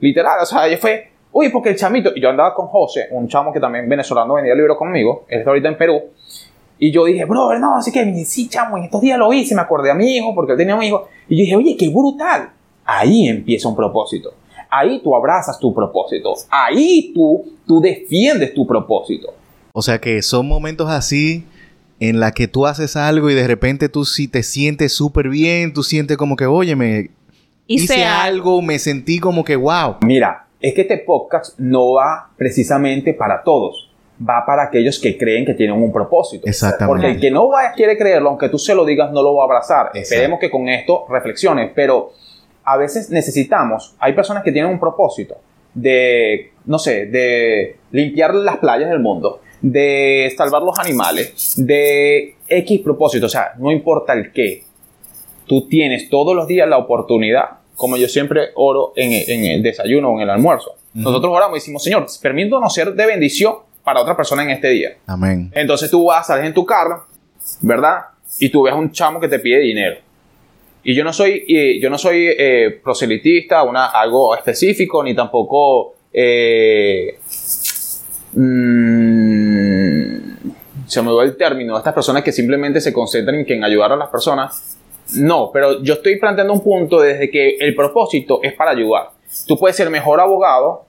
[0.00, 3.28] Literal, o sea, yo fue, uy, porque el chamito, y yo andaba con José, un
[3.28, 6.02] chamo que también venezolano vendía libros conmigo, él está ahorita en Perú,
[6.78, 9.62] y yo dije, brother, no, así que sí, chamo, en estos días lo hice, me
[9.62, 12.50] acordé a mi hijo, porque él tenía un hijo, y yo dije, oye, qué brutal.
[12.84, 14.34] Ahí empieza un propósito.
[14.68, 16.34] Ahí tú abrazas tu propósito.
[16.50, 19.32] Ahí tú, tú defiendes tu propósito.
[19.72, 21.46] O sea que son momentos así
[22.00, 25.72] en la que tú haces algo y de repente tú sí te sientes súper bien,
[25.72, 27.10] tú sientes como que, oye, me
[27.66, 28.60] Hice hice algo.
[28.60, 29.96] me sentí como que, wow.
[30.02, 33.90] Mira, es que este podcast no va precisamente para todos.
[34.20, 36.46] Va para aquellos que creen que tienen un propósito.
[36.46, 36.86] Exactamente.
[36.86, 39.42] Porque el que no va, quiere creerlo, aunque tú se lo digas, no lo va
[39.42, 39.86] a abrazar.
[39.86, 40.00] Exacto.
[40.00, 41.72] Esperemos que con esto reflexiones.
[41.74, 42.12] Pero
[42.64, 45.36] a veces necesitamos, hay personas que tienen un propósito
[45.74, 52.80] de, no sé, de limpiar las playas del mundo, de salvar los animales, de X
[52.82, 53.24] propósito.
[53.26, 54.62] O sea, no importa el qué,
[55.46, 60.10] tú tienes todos los días la oportunidad, como yo siempre oro en, en el desayuno
[60.10, 60.74] o en el almuerzo.
[60.92, 64.90] Nosotros oramos y decimos, Señor, permítanos ser de bendición para otra persona en este día.
[65.06, 65.50] Amén.
[65.54, 67.06] Entonces tú vas, sales en tu carro,
[67.62, 68.00] ¿verdad?
[68.38, 69.96] Y tú ves a un chamo que te pide dinero.
[70.82, 75.94] Y yo no soy, eh, yo no soy eh, proselitista, una, algo específico, ni tampoco...
[76.12, 77.18] eh,
[78.34, 79.33] mm,
[80.86, 83.92] se me va el término, estas personas que simplemente se concentran en, que en ayudar
[83.92, 84.78] a las personas.
[85.16, 89.10] No, pero yo estoy planteando un punto desde que el propósito es para ayudar.
[89.46, 90.84] Tú puedes ser mejor abogado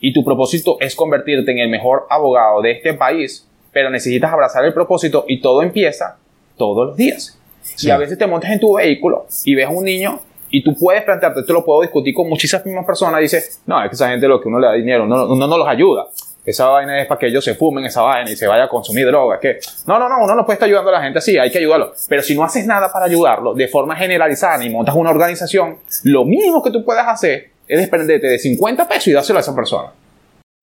[0.00, 4.64] y tu propósito es convertirte en el mejor abogado de este país, pero necesitas abrazar
[4.64, 6.18] el propósito y todo empieza
[6.56, 7.38] todos los días.
[7.62, 7.88] Sí.
[7.88, 10.20] Y a veces te montas en tu vehículo y ves a un niño
[10.50, 13.94] y tú puedes plantearte, esto lo puedo discutir con muchísimas personas, dices, no, es que
[13.94, 16.06] esa gente lo que uno le da dinero, no, uno no los ayuda.
[16.48, 19.06] Esa vaina es para que ellos se fumen esa vaina y se vaya a consumir
[19.06, 19.38] droga.
[19.38, 21.58] que No, no, no, uno no puede estar ayudando a la gente así, hay que
[21.58, 21.92] ayudarlo.
[22.08, 26.24] Pero si no haces nada para ayudarlo de forma generalizada ni montas una organización, lo
[26.24, 29.90] mínimo que tú puedes hacer es desprenderte de 50 pesos y dárselo a esa persona.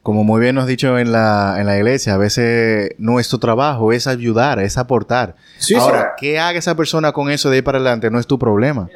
[0.01, 3.91] Como muy bien nos has dicho en la, en la iglesia, a veces nuestro trabajo
[3.91, 5.35] es ayudar, es aportar.
[5.57, 6.07] Sí, Ahora, sí.
[6.25, 8.11] ¿qué haga esa persona con eso de ahí para adelante?
[8.11, 8.87] No es tu problema.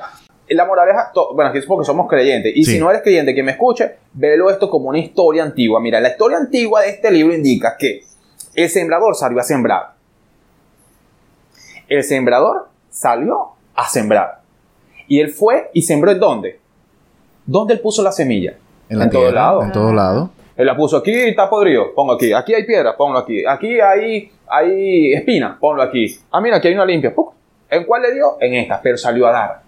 [0.49, 2.51] La moraleja, bueno, aquí es porque somos creyentes.
[2.55, 2.73] Y Sí.
[2.73, 5.79] si no eres creyente que me escuche, velo esto como una historia antigua.
[5.79, 8.01] Mira, la historia antigua de este libro indica que
[8.55, 9.93] el sembrador salió a sembrar.
[11.87, 14.39] El sembrador salió a sembrar.
[15.07, 16.59] Y él fue y sembró en dónde?
[17.45, 18.55] ¿Dónde él puso la semilla?
[18.89, 19.63] En la En todo tierra, lado.
[19.63, 20.29] En todo lado.
[20.55, 22.33] Él la puso aquí, está podrido, pongo aquí.
[22.33, 23.43] Aquí hay piedra, ponlo aquí.
[23.45, 26.19] Aquí hay, hay espina, ponlo aquí.
[26.31, 27.13] Ah, mira, aquí hay una limpia.
[27.69, 28.37] ¿En cuál le dio?
[28.39, 29.61] En esta, pero salió a dar.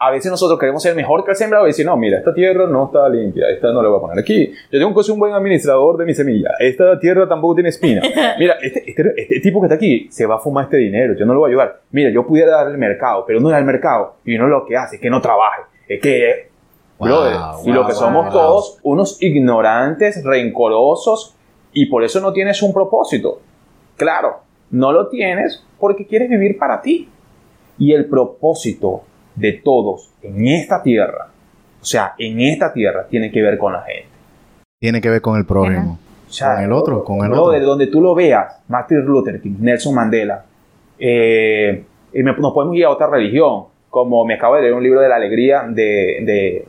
[0.00, 2.66] A veces nosotros queremos ser mejor que el sembrador y decir, no, mira, esta tierra
[2.68, 4.52] no está limpia, esta no le voy a poner aquí.
[4.70, 6.50] Yo tengo que ser un buen administrador de mi semilla.
[6.60, 8.00] Esta tierra tampoco tiene espina.
[8.38, 11.26] Mira, este, este- este tipo que está aquí se va a fumar este dinero, yo
[11.26, 11.80] no lo voy a ayudar.
[11.90, 14.14] Mira, yo pudiera darle el mercado, pero no da el mercado.
[14.24, 15.62] Y uno lo que hace es que no trabaje.
[15.88, 16.48] Es que
[16.98, 18.32] Wow, Brother, y lo wow, que somos wow.
[18.32, 21.36] todos unos ignorantes, rencorosos,
[21.72, 23.40] y por eso no tienes un propósito.
[23.96, 27.08] Claro, no lo tienes porque quieres vivir para ti.
[27.78, 29.02] Y el propósito
[29.38, 31.28] de todos en esta tierra,
[31.80, 34.08] o sea, en esta tierra, tiene que ver con la gente.
[34.80, 35.98] Tiene que ver con el prójimo.
[36.28, 37.60] O sea, Con el otro, con el otro.
[37.60, 40.44] donde tú lo veas, Martin Luther King, Nelson Mandela,
[40.98, 44.82] eh, y me- nos podemos ir a otra religión, como me acabo de leer un
[44.82, 46.64] libro de la alegría de, de,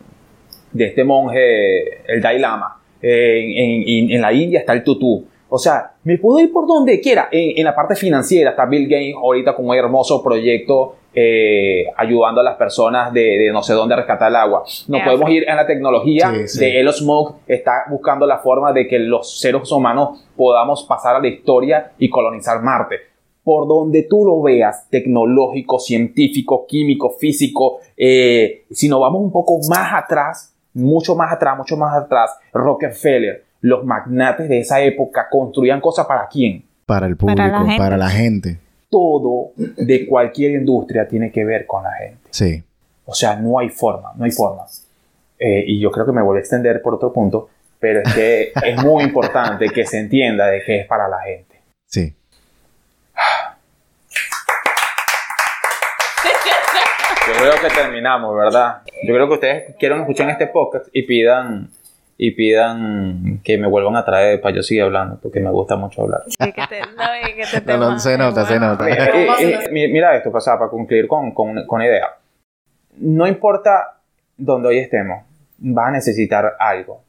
[0.71, 2.75] de este monje, el Dalai Lama.
[3.01, 5.25] Eh, en, en- en la India está el tutú.
[5.49, 7.27] O sea, me puedo ir por donde quiera.
[7.31, 12.41] En, en la parte financiera está Bill Gates ahorita con un hermoso proyecto eh, ayudando
[12.41, 14.63] a las personas de, de no sé dónde a rescatar el agua.
[14.87, 16.59] Nos De podemos ir a la tecnología Sí, sí.
[16.59, 21.19] de Elon Musk está buscando la forma de que los seres humanos podamos pasar a
[21.19, 22.97] la historia y colonizar Marte.
[23.43, 29.57] Por donde tú lo veas, tecnológico, científico, químico, físico, eh, si nos vamos un poco
[29.67, 33.48] más atrás, mucho más atrás, mucho más atrás, Rockefeller.
[33.61, 36.63] Los magnates de esa época construían cosas para quién?
[36.85, 38.59] Para el público, para la gente.
[38.89, 42.27] Todo de cualquier industria tiene que ver con la gente.
[42.31, 42.63] Sí.
[43.05, 44.63] O sea, no hay forma, no hay forma.
[45.37, 48.51] Eh, y yo creo que me voy a extender por otro punto, pero es que
[48.63, 51.61] es muy importante que se entienda de que es para la gente.
[51.85, 52.15] Sí.
[57.27, 58.81] Yo creo que terminamos, ¿verdad?
[59.03, 61.69] Yo creo que ustedes quieren escuchar este podcast y pidan
[62.21, 66.01] y pidan que me vuelvan a traer para yo seguir hablando, porque me gusta mucho
[66.01, 66.23] hablar.
[67.79, 68.85] no, se nota, se nota.
[69.71, 72.09] Mira, esto, pasaba para concluir con, con, con idea.
[72.97, 74.01] No importa
[74.35, 75.23] dónde hoy estemos,
[75.59, 77.03] vas a necesitar algo,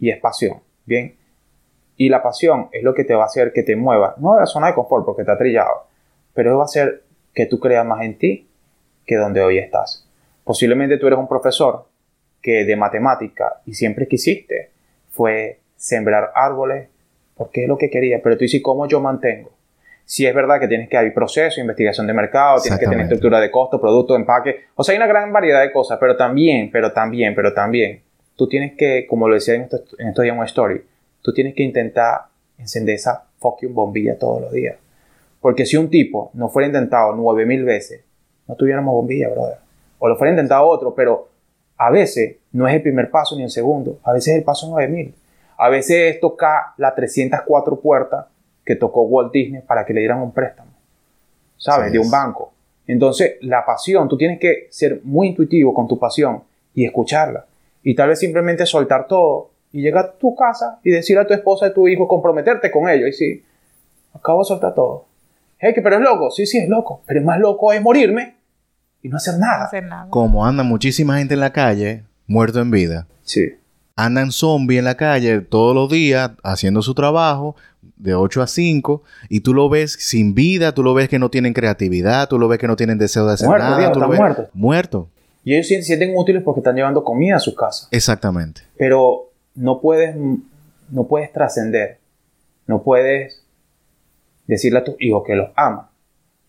[0.00, 1.14] y es pasión, ¿bien?
[1.96, 4.40] Y la pasión es lo que te va a hacer que te muevas, no de
[4.40, 5.86] la zona de confort, porque te ha trillado,
[6.34, 8.48] pero va a hacer que tú creas más en ti
[9.06, 10.08] que donde hoy estás.
[10.42, 11.86] Posiblemente tú eres un profesor
[12.46, 14.70] que de matemática y siempre quisiste
[15.10, 16.86] fue sembrar árboles
[17.36, 19.50] porque es lo que quería, pero tú dices, ¿cómo yo mantengo?
[20.04, 23.40] Si es verdad que tienes que haber proceso, investigación de mercado, tienes que tener estructura
[23.40, 26.92] de costo, producto, empaque, o sea, hay una gran variedad de cosas, pero también, pero
[26.92, 28.02] también, pero también,
[28.36, 30.84] tú tienes que, como lo decía en esto, en esto en una story,
[31.22, 32.26] tú tienes que intentar
[32.58, 34.76] encender esa fucking bombilla todos los días.
[35.40, 38.04] Porque si un tipo no fuera intentado nueve mil veces,
[38.46, 39.58] no tuviéramos bombilla, brother.
[39.98, 41.28] O lo fuera intentado otro, pero
[41.78, 44.68] a veces no es el primer paso ni el segundo, a veces es el paso
[44.68, 45.14] 9000.
[45.58, 48.26] A veces es tocar las 304 puertas
[48.64, 50.70] que tocó Walt Disney para que le dieran un préstamo,
[51.56, 51.92] ¿sabes?
[51.92, 52.52] de un banco.
[52.86, 56.42] Entonces, la pasión, tú tienes que ser muy intuitivo con tu pasión
[56.74, 57.46] y escucharla.
[57.82, 61.34] Y tal vez simplemente soltar todo y llegar a tu casa y decir a tu
[61.34, 63.08] esposa y a tu hijo, comprometerte con ellos.
[63.08, 63.44] Y sí,
[64.14, 65.06] acabo de soltar todo.
[65.58, 66.30] Hey, pero es loco.
[66.30, 67.02] Sí, sí, es loco.
[67.06, 68.35] Pero es más loco es morirme
[69.06, 69.70] y no hacer nada.
[70.10, 73.06] Como anda muchísima gente en la calle, muerto en vida.
[73.22, 73.54] Sí.
[73.94, 77.54] Andan zombies en la calle todos los días haciendo su trabajo
[77.96, 81.30] de 8 a 5 y tú lo ves sin vida, tú lo ves que no
[81.30, 84.18] tienen creatividad, tú lo ves que no tienen deseo de hacer nada, tú lo ves
[84.18, 84.48] muerto.
[84.52, 85.08] muerto.
[85.44, 87.86] Y ellos se sienten útiles porque están llevando comida a su casa.
[87.92, 88.62] Exactamente.
[88.76, 90.16] Pero no puedes
[90.90, 92.00] no puedes trascender.
[92.66, 93.44] No puedes
[94.48, 95.86] decirle a tus hijos que los amas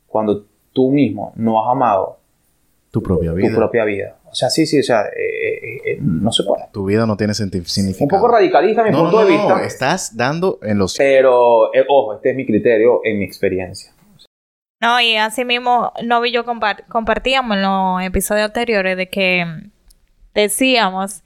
[0.08, 2.18] cuando tú mismo no has amado
[2.98, 3.50] tu propia vida.
[3.50, 4.16] Tu propia vida.
[4.26, 6.64] O sea, sí, sí, o sea, eh, eh, eh, no se puede.
[6.72, 8.06] Tu vida no tiene significado.
[8.06, 9.56] Un poco radicalista mi punto de vista.
[9.56, 10.96] No, estás dando en los...
[10.98, 13.94] Pero, ojo, este es mi criterio en mi experiencia.
[14.82, 19.46] No, y así mismo, no y yo compartíamos en los episodios anteriores de que
[20.36, 21.24] decíamos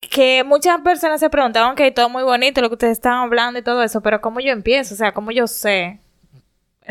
[0.00, 3.62] que muchas personas se preguntaban, ok, todo muy bonito lo que ustedes están hablando y
[3.62, 4.94] todo eso, pero ¿cómo yo empiezo?
[4.94, 6.00] O sea, ¿cómo yo sé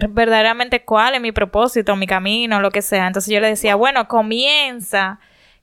[0.10, 3.08] verdaderamente cuál es mi propósito, mi camino, lo que sea.
[3.08, 5.20] Entonces yo le decía, bueno, comienza,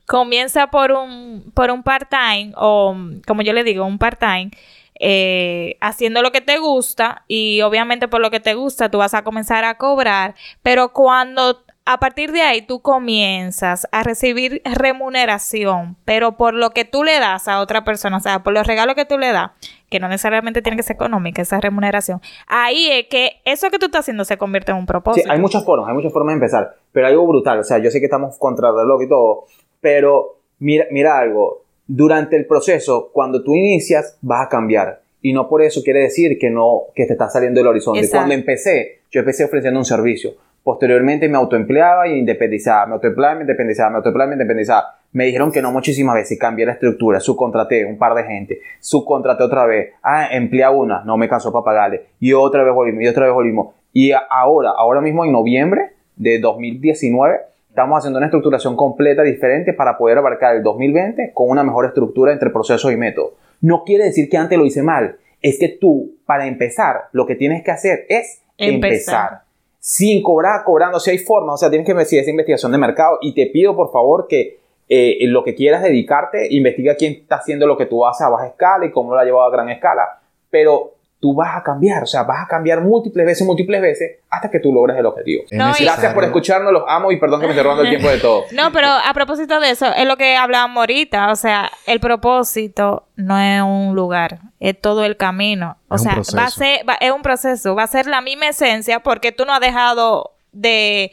[0.07, 2.97] comienza por un, por un part-time o,
[3.27, 4.51] como yo le digo, un part-time.
[4.99, 9.13] Eh, haciendo lo que te gusta y obviamente por lo que te gusta tú vas
[9.13, 15.97] a comenzar a cobrar, pero cuando a partir de ahí tú comienzas a recibir remuneración,
[16.05, 18.97] pero por lo que tú le das a otra persona, o sea, por los regalos
[18.97, 19.53] que tú le das,
[19.89, 23.87] que no necesariamente tiene que ser económica esa remuneración, ahí es que eso que tú
[23.87, 25.25] estás haciendo se convierte en un propósito.
[25.25, 27.89] Sí, hay muchas formas, hay muchas formas de empezar, pero algo brutal, o sea, yo
[27.93, 29.45] sé que estamos contra el reloj y todo,
[29.81, 35.03] pero mira, mira algo, durante el proceso, cuando tú inicias, vas a cambiar.
[35.23, 38.09] Y no por eso quiere decir que no, que te está saliendo del horizonte.
[38.11, 40.35] Cuando empecé, yo empecé ofreciendo un servicio
[40.67, 44.99] Posteriormente me autoempleaba y independizaba, me autoempleaba, me independizaba, me autoempleaba, me independizaba.
[45.13, 49.45] Me dijeron que no muchísimas veces, cambié la estructura, subcontraté un par de gente, subcontraté
[49.45, 53.07] otra vez, ah, empleé una, no me cansó para pagarle, y otra vez volvimos, y
[53.07, 53.77] otra vez volvimos.
[53.93, 57.37] Y ahora, ahora mismo en noviembre de 2019,
[57.69, 62.33] estamos haciendo una estructuración completa diferente para poder abarcar el 2020 con una mejor estructura
[62.33, 63.35] entre procesos y métodos.
[63.61, 67.37] No quiere decir que antes lo hice mal, es que tú, para empezar, lo que
[67.37, 69.46] tienes que hacer es empezar
[69.87, 73.19] sin cobrar, cobrando, si hay forma, o sea, tienes que decir esa investigación de mercado
[73.21, 77.69] y te pido por favor que eh, lo que quieras dedicarte, investiga quién está haciendo
[77.69, 80.19] lo que tú haces a baja escala y cómo lo ha llevado a gran escala,
[80.51, 84.51] pero tú vas a cambiar, o sea, vas a cambiar múltiples veces, múltiples veces, hasta
[84.51, 85.45] que tú logres el objetivo.
[85.51, 88.45] Gracias por escucharnos, los amo y perdón que me esté robando el tiempo de todo.
[88.53, 93.07] No, pero a propósito de eso, es lo que hablábamos ahorita, o sea, el propósito
[93.17, 95.77] no es un lugar, es todo el camino.
[95.89, 99.33] O sea, va a ser, es un proceso, va a ser la misma esencia porque
[99.33, 101.13] tú no has dejado de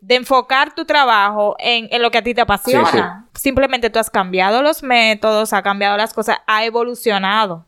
[0.00, 3.26] de enfocar tu trabajo en, en, lo que a ti te apasiona.
[3.34, 7.66] Simplemente tú has cambiado los métodos, has cambiado las cosas, ha evolucionado.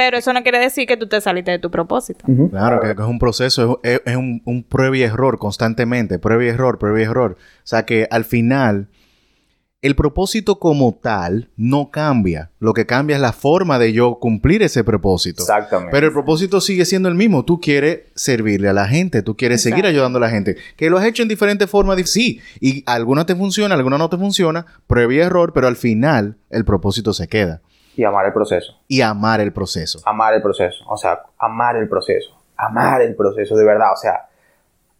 [0.00, 2.24] Pero eso no quiere decir que tú te saliste de tu propósito.
[2.50, 6.78] Claro, que, es un proceso, es, un, un, prueba y error constantemente, prueba y error,
[6.78, 7.36] prueba y error.
[7.38, 8.88] O sea que al final
[9.82, 12.50] el propósito como tal no cambia.
[12.60, 15.42] Lo que cambia es la forma de yo cumplir ese propósito.
[15.42, 15.90] Exactamente.
[15.92, 17.44] Pero el propósito sigue siendo el mismo.
[17.44, 20.56] Tú quieres servirle a la gente, tú quieres seguir ayudando a la gente.
[20.76, 22.40] Que lo has hecho en diferentes formas, sí.
[22.58, 26.64] Y alguna te funciona, alguna no te funciona, prueba y error, pero al final el
[26.64, 27.60] propósito se queda.
[27.96, 28.78] Y amar el proceso.
[28.88, 30.00] Y amar el proceso.
[30.04, 30.84] Amar el proceso.
[30.88, 32.36] O sea, amar el proceso.
[32.56, 33.92] Amar el proceso, de verdad.
[33.92, 34.28] O sea,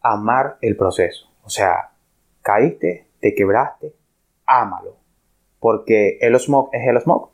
[0.03, 1.29] amar el proceso.
[1.45, 1.91] O sea,
[2.43, 3.95] caíste, te quebraste,
[4.47, 4.97] ámalo.
[5.59, 7.31] Porque el smoke es el smoke.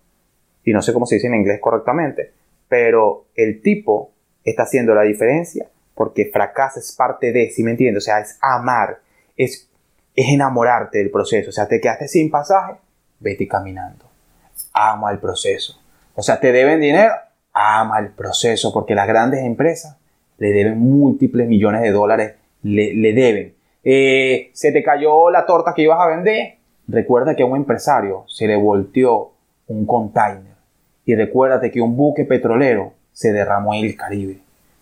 [0.64, 2.32] Y no sé cómo se dice en inglés correctamente.
[2.68, 4.12] Pero el tipo
[4.44, 8.04] está haciendo la diferencia porque fracaso es parte de, ¿sí me entiendes?
[8.04, 9.00] O sea, es amar,
[9.34, 9.70] es,
[10.14, 11.48] es enamorarte del proceso.
[11.48, 12.74] O sea, te quedaste sin pasaje,
[13.18, 14.05] vete caminando.
[14.78, 15.80] Ama el proceso.
[16.14, 17.14] O sea, te deben dinero,
[17.52, 19.96] ama el proceso porque las grandes empresas
[20.38, 23.54] le deben múltiples millones de dólares, le, le deben.
[23.82, 26.56] Eh, se te cayó la torta que ibas a vender.
[26.88, 29.32] Recuerda que a un empresario se le volteó
[29.68, 30.56] un container.
[31.04, 34.40] Y recuérdate que un buque petrolero se derramó en el Caribe.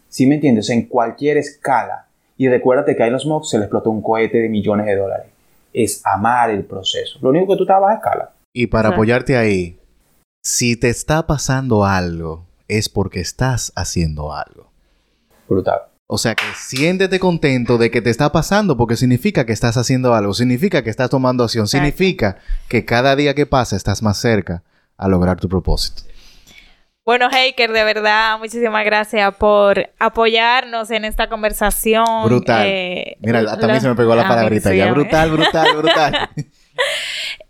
[0.09, 0.71] ¿Sí me entiendes?
[0.71, 2.07] En cualquier escala.
[2.37, 5.27] Y recuérdate que a Elon Musk se le explotó un cohete de millones de dólares.
[5.73, 7.19] Es amar el proceso.
[7.21, 8.31] Lo único que tú estabas a escala.
[8.53, 9.77] Y para apoyarte ahí,
[10.45, 14.71] si te está pasando algo, es porque estás haciendo algo.
[15.49, 15.81] Brutal.
[16.07, 20.15] O sea que siéntete contento de que te está pasando porque significa que estás haciendo
[20.15, 21.87] algo, significa que estás tomando acción, Exacto.
[21.87, 22.37] significa
[22.69, 24.63] que cada día que pasa estás más cerca
[24.99, 26.03] a lograr tu propósito.
[27.07, 32.05] Bueno, Haker, de verdad, muchísimas gracias por apoyarnos en esta conversación.
[32.27, 32.67] Brutal.
[32.67, 34.93] Eh, Mira, hasta a mí se me pegó la a mí palabrita sí, ya.
[34.93, 36.29] Brutal, brutal, brutal.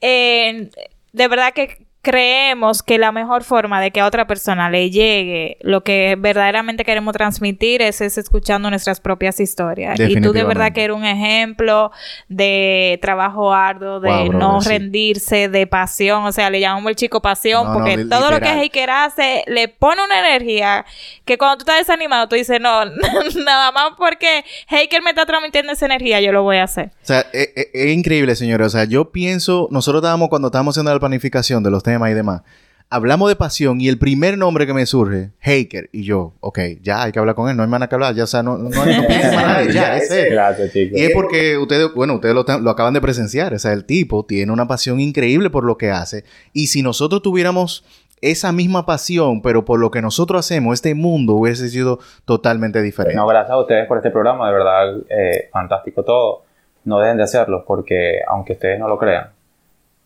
[0.07, 0.71] Eh,
[1.15, 5.57] de verdad que creemos que la mejor forma de que a otra persona le llegue
[5.63, 9.99] lo que verdaderamente queremos transmitir es, es escuchando nuestras propias historias.
[9.99, 11.91] Y tú de verdad que eres un ejemplo
[12.29, 14.69] de trabajo arduo, de Wow, brother, no sí.
[14.69, 16.25] rendirse, de pasión.
[16.25, 18.45] O sea, le llamamos el chico pasión No, porque todo lo que.
[18.55, 20.85] Heiker hace le pone una energía
[21.25, 22.85] que cuando tú estás desanimado tú dices, no,
[23.45, 26.91] nada más porque Heiker me está transmitiendo esa energía, yo lo voy a hacer.
[27.03, 28.67] O sea, es, es- es increíble, señores.
[28.69, 32.15] O sea, yo pienso, nosotros estábamos cuando estábamos haciendo la planificación de los temas y
[32.15, 32.43] demás.
[32.91, 35.89] Hablamos de pasión y el primer nombre que me surge, Haker.
[35.91, 38.15] Y yo, ok, ya hay que hablar con él, no hay más nada que hablar,
[38.15, 40.31] ya, o sea, no, no hay no piensa más nadie, ya, ese es.
[40.31, 40.99] Gracias, chicos.
[40.99, 43.53] Y es porque ustedes, bueno, ustedes lo, lo acaban de presenciar.
[43.53, 46.25] O sea, el tipo tiene una pasión increíble por lo que hace.
[46.53, 47.85] Y si nosotros tuviéramos
[48.21, 53.17] esa misma pasión, pero por lo que nosotros hacemos, este mundo hubiese sido totalmente diferente.
[53.17, 56.43] No, gracias a ustedes por este programa, de verdad, eh, fantástico todo.
[56.85, 59.31] No dejen de hacerlo porque, aunque ustedes no lo crean,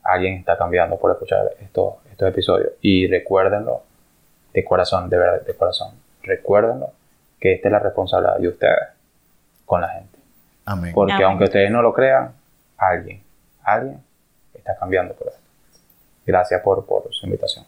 [0.09, 2.73] alguien está cambiando por escuchar estos, estos episodios.
[2.81, 3.83] Y recuérdenlo
[4.53, 5.93] de corazón, de verdad, de corazón.
[6.23, 6.93] Recuérdenlo
[7.39, 8.89] que esta es la responsabilidad de ustedes
[9.67, 10.19] con la gente.
[10.65, 10.93] Amén.
[10.95, 11.27] Porque Amén.
[11.27, 12.33] aunque ustedes no lo crean,
[12.79, 13.23] alguien,
[13.63, 14.03] alguien
[14.55, 15.41] está cambiando por esto.
[16.27, 17.65] Gracias por, por su invitación.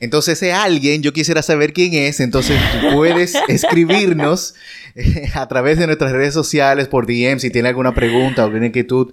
[0.00, 2.20] Entonces, ese alguien, yo quisiera saber quién es.
[2.20, 4.54] Entonces, tú puedes escribirnos
[4.94, 8.66] eh, a través de nuestras redes sociales por DM si tiene alguna pregunta o alguna
[8.66, 9.12] inquietud.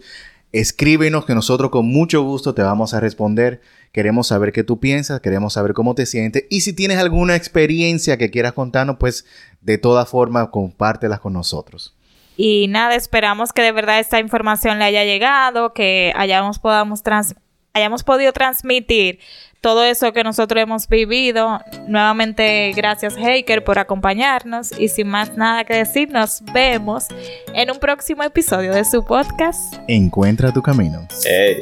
[0.52, 3.62] Escríbenos que nosotros con mucho gusto te vamos a responder.
[3.92, 6.46] Queremos saber qué tú piensas, queremos saber cómo te sientes.
[6.50, 9.26] Y si tienes alguna experiencia que quieras contarnos, pues
[9.62, 11.94] de todas formas compártelas con nosotros.
[12.38, 17.36] Y nada, esperamos que de verdad esta información le haya llegado, que hayamos, podamos trans-
[17.78, 19.20] hayamos podido transmitir
[19.62, 21.60] todo eso que nosotros hemos vivido.
[21.88, 24.72] Nuevamente, gracias, Haker, por acompañarnos.
[24.78, 27.08] Y sin más nada que decir, nos vemos
[27.54, 29.76] en un próximo episodio de su podcast.
[29.88, 31.08] Encuentra tu camino.
[31.26, 31.58] Hey.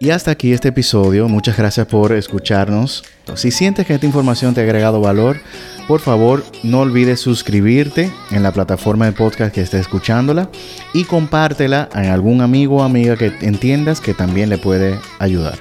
[0.00, 1.28] Y hasta aquí este episodio.
[1.28, 3.04] Muchas gracias por escucharnos.
[3.34, 5.40] Si sientes que esta información te ha agregado valor,
[5.88, 10.50] por favor no olvides suscribirte en la plataforma de podcast que estés escuchándola
[10.92, 15.58] y compártela a algún amigo o amiga que entiendas que también le puede ayudar.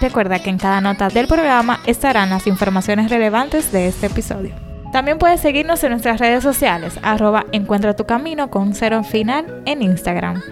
[0.00, 4.54] Recuerda que en cada nota del programa estarán las informaciones relevantes de este episodio.
[4.92, 9.82] También puedes seguirnos en nuestras redes sociales, arroba encuentra tu camino con cero final en
[9.82, 10.42] Instagram.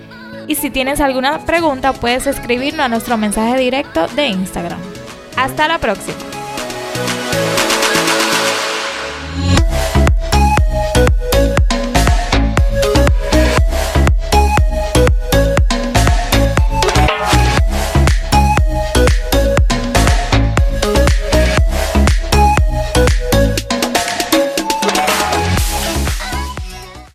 [0.49, 4.81] Y si tienes alguna pregunta, puedes escribirnos a nuestro mensaje directo de Instagram.
[5.37, 6.42] Hasta la próxima.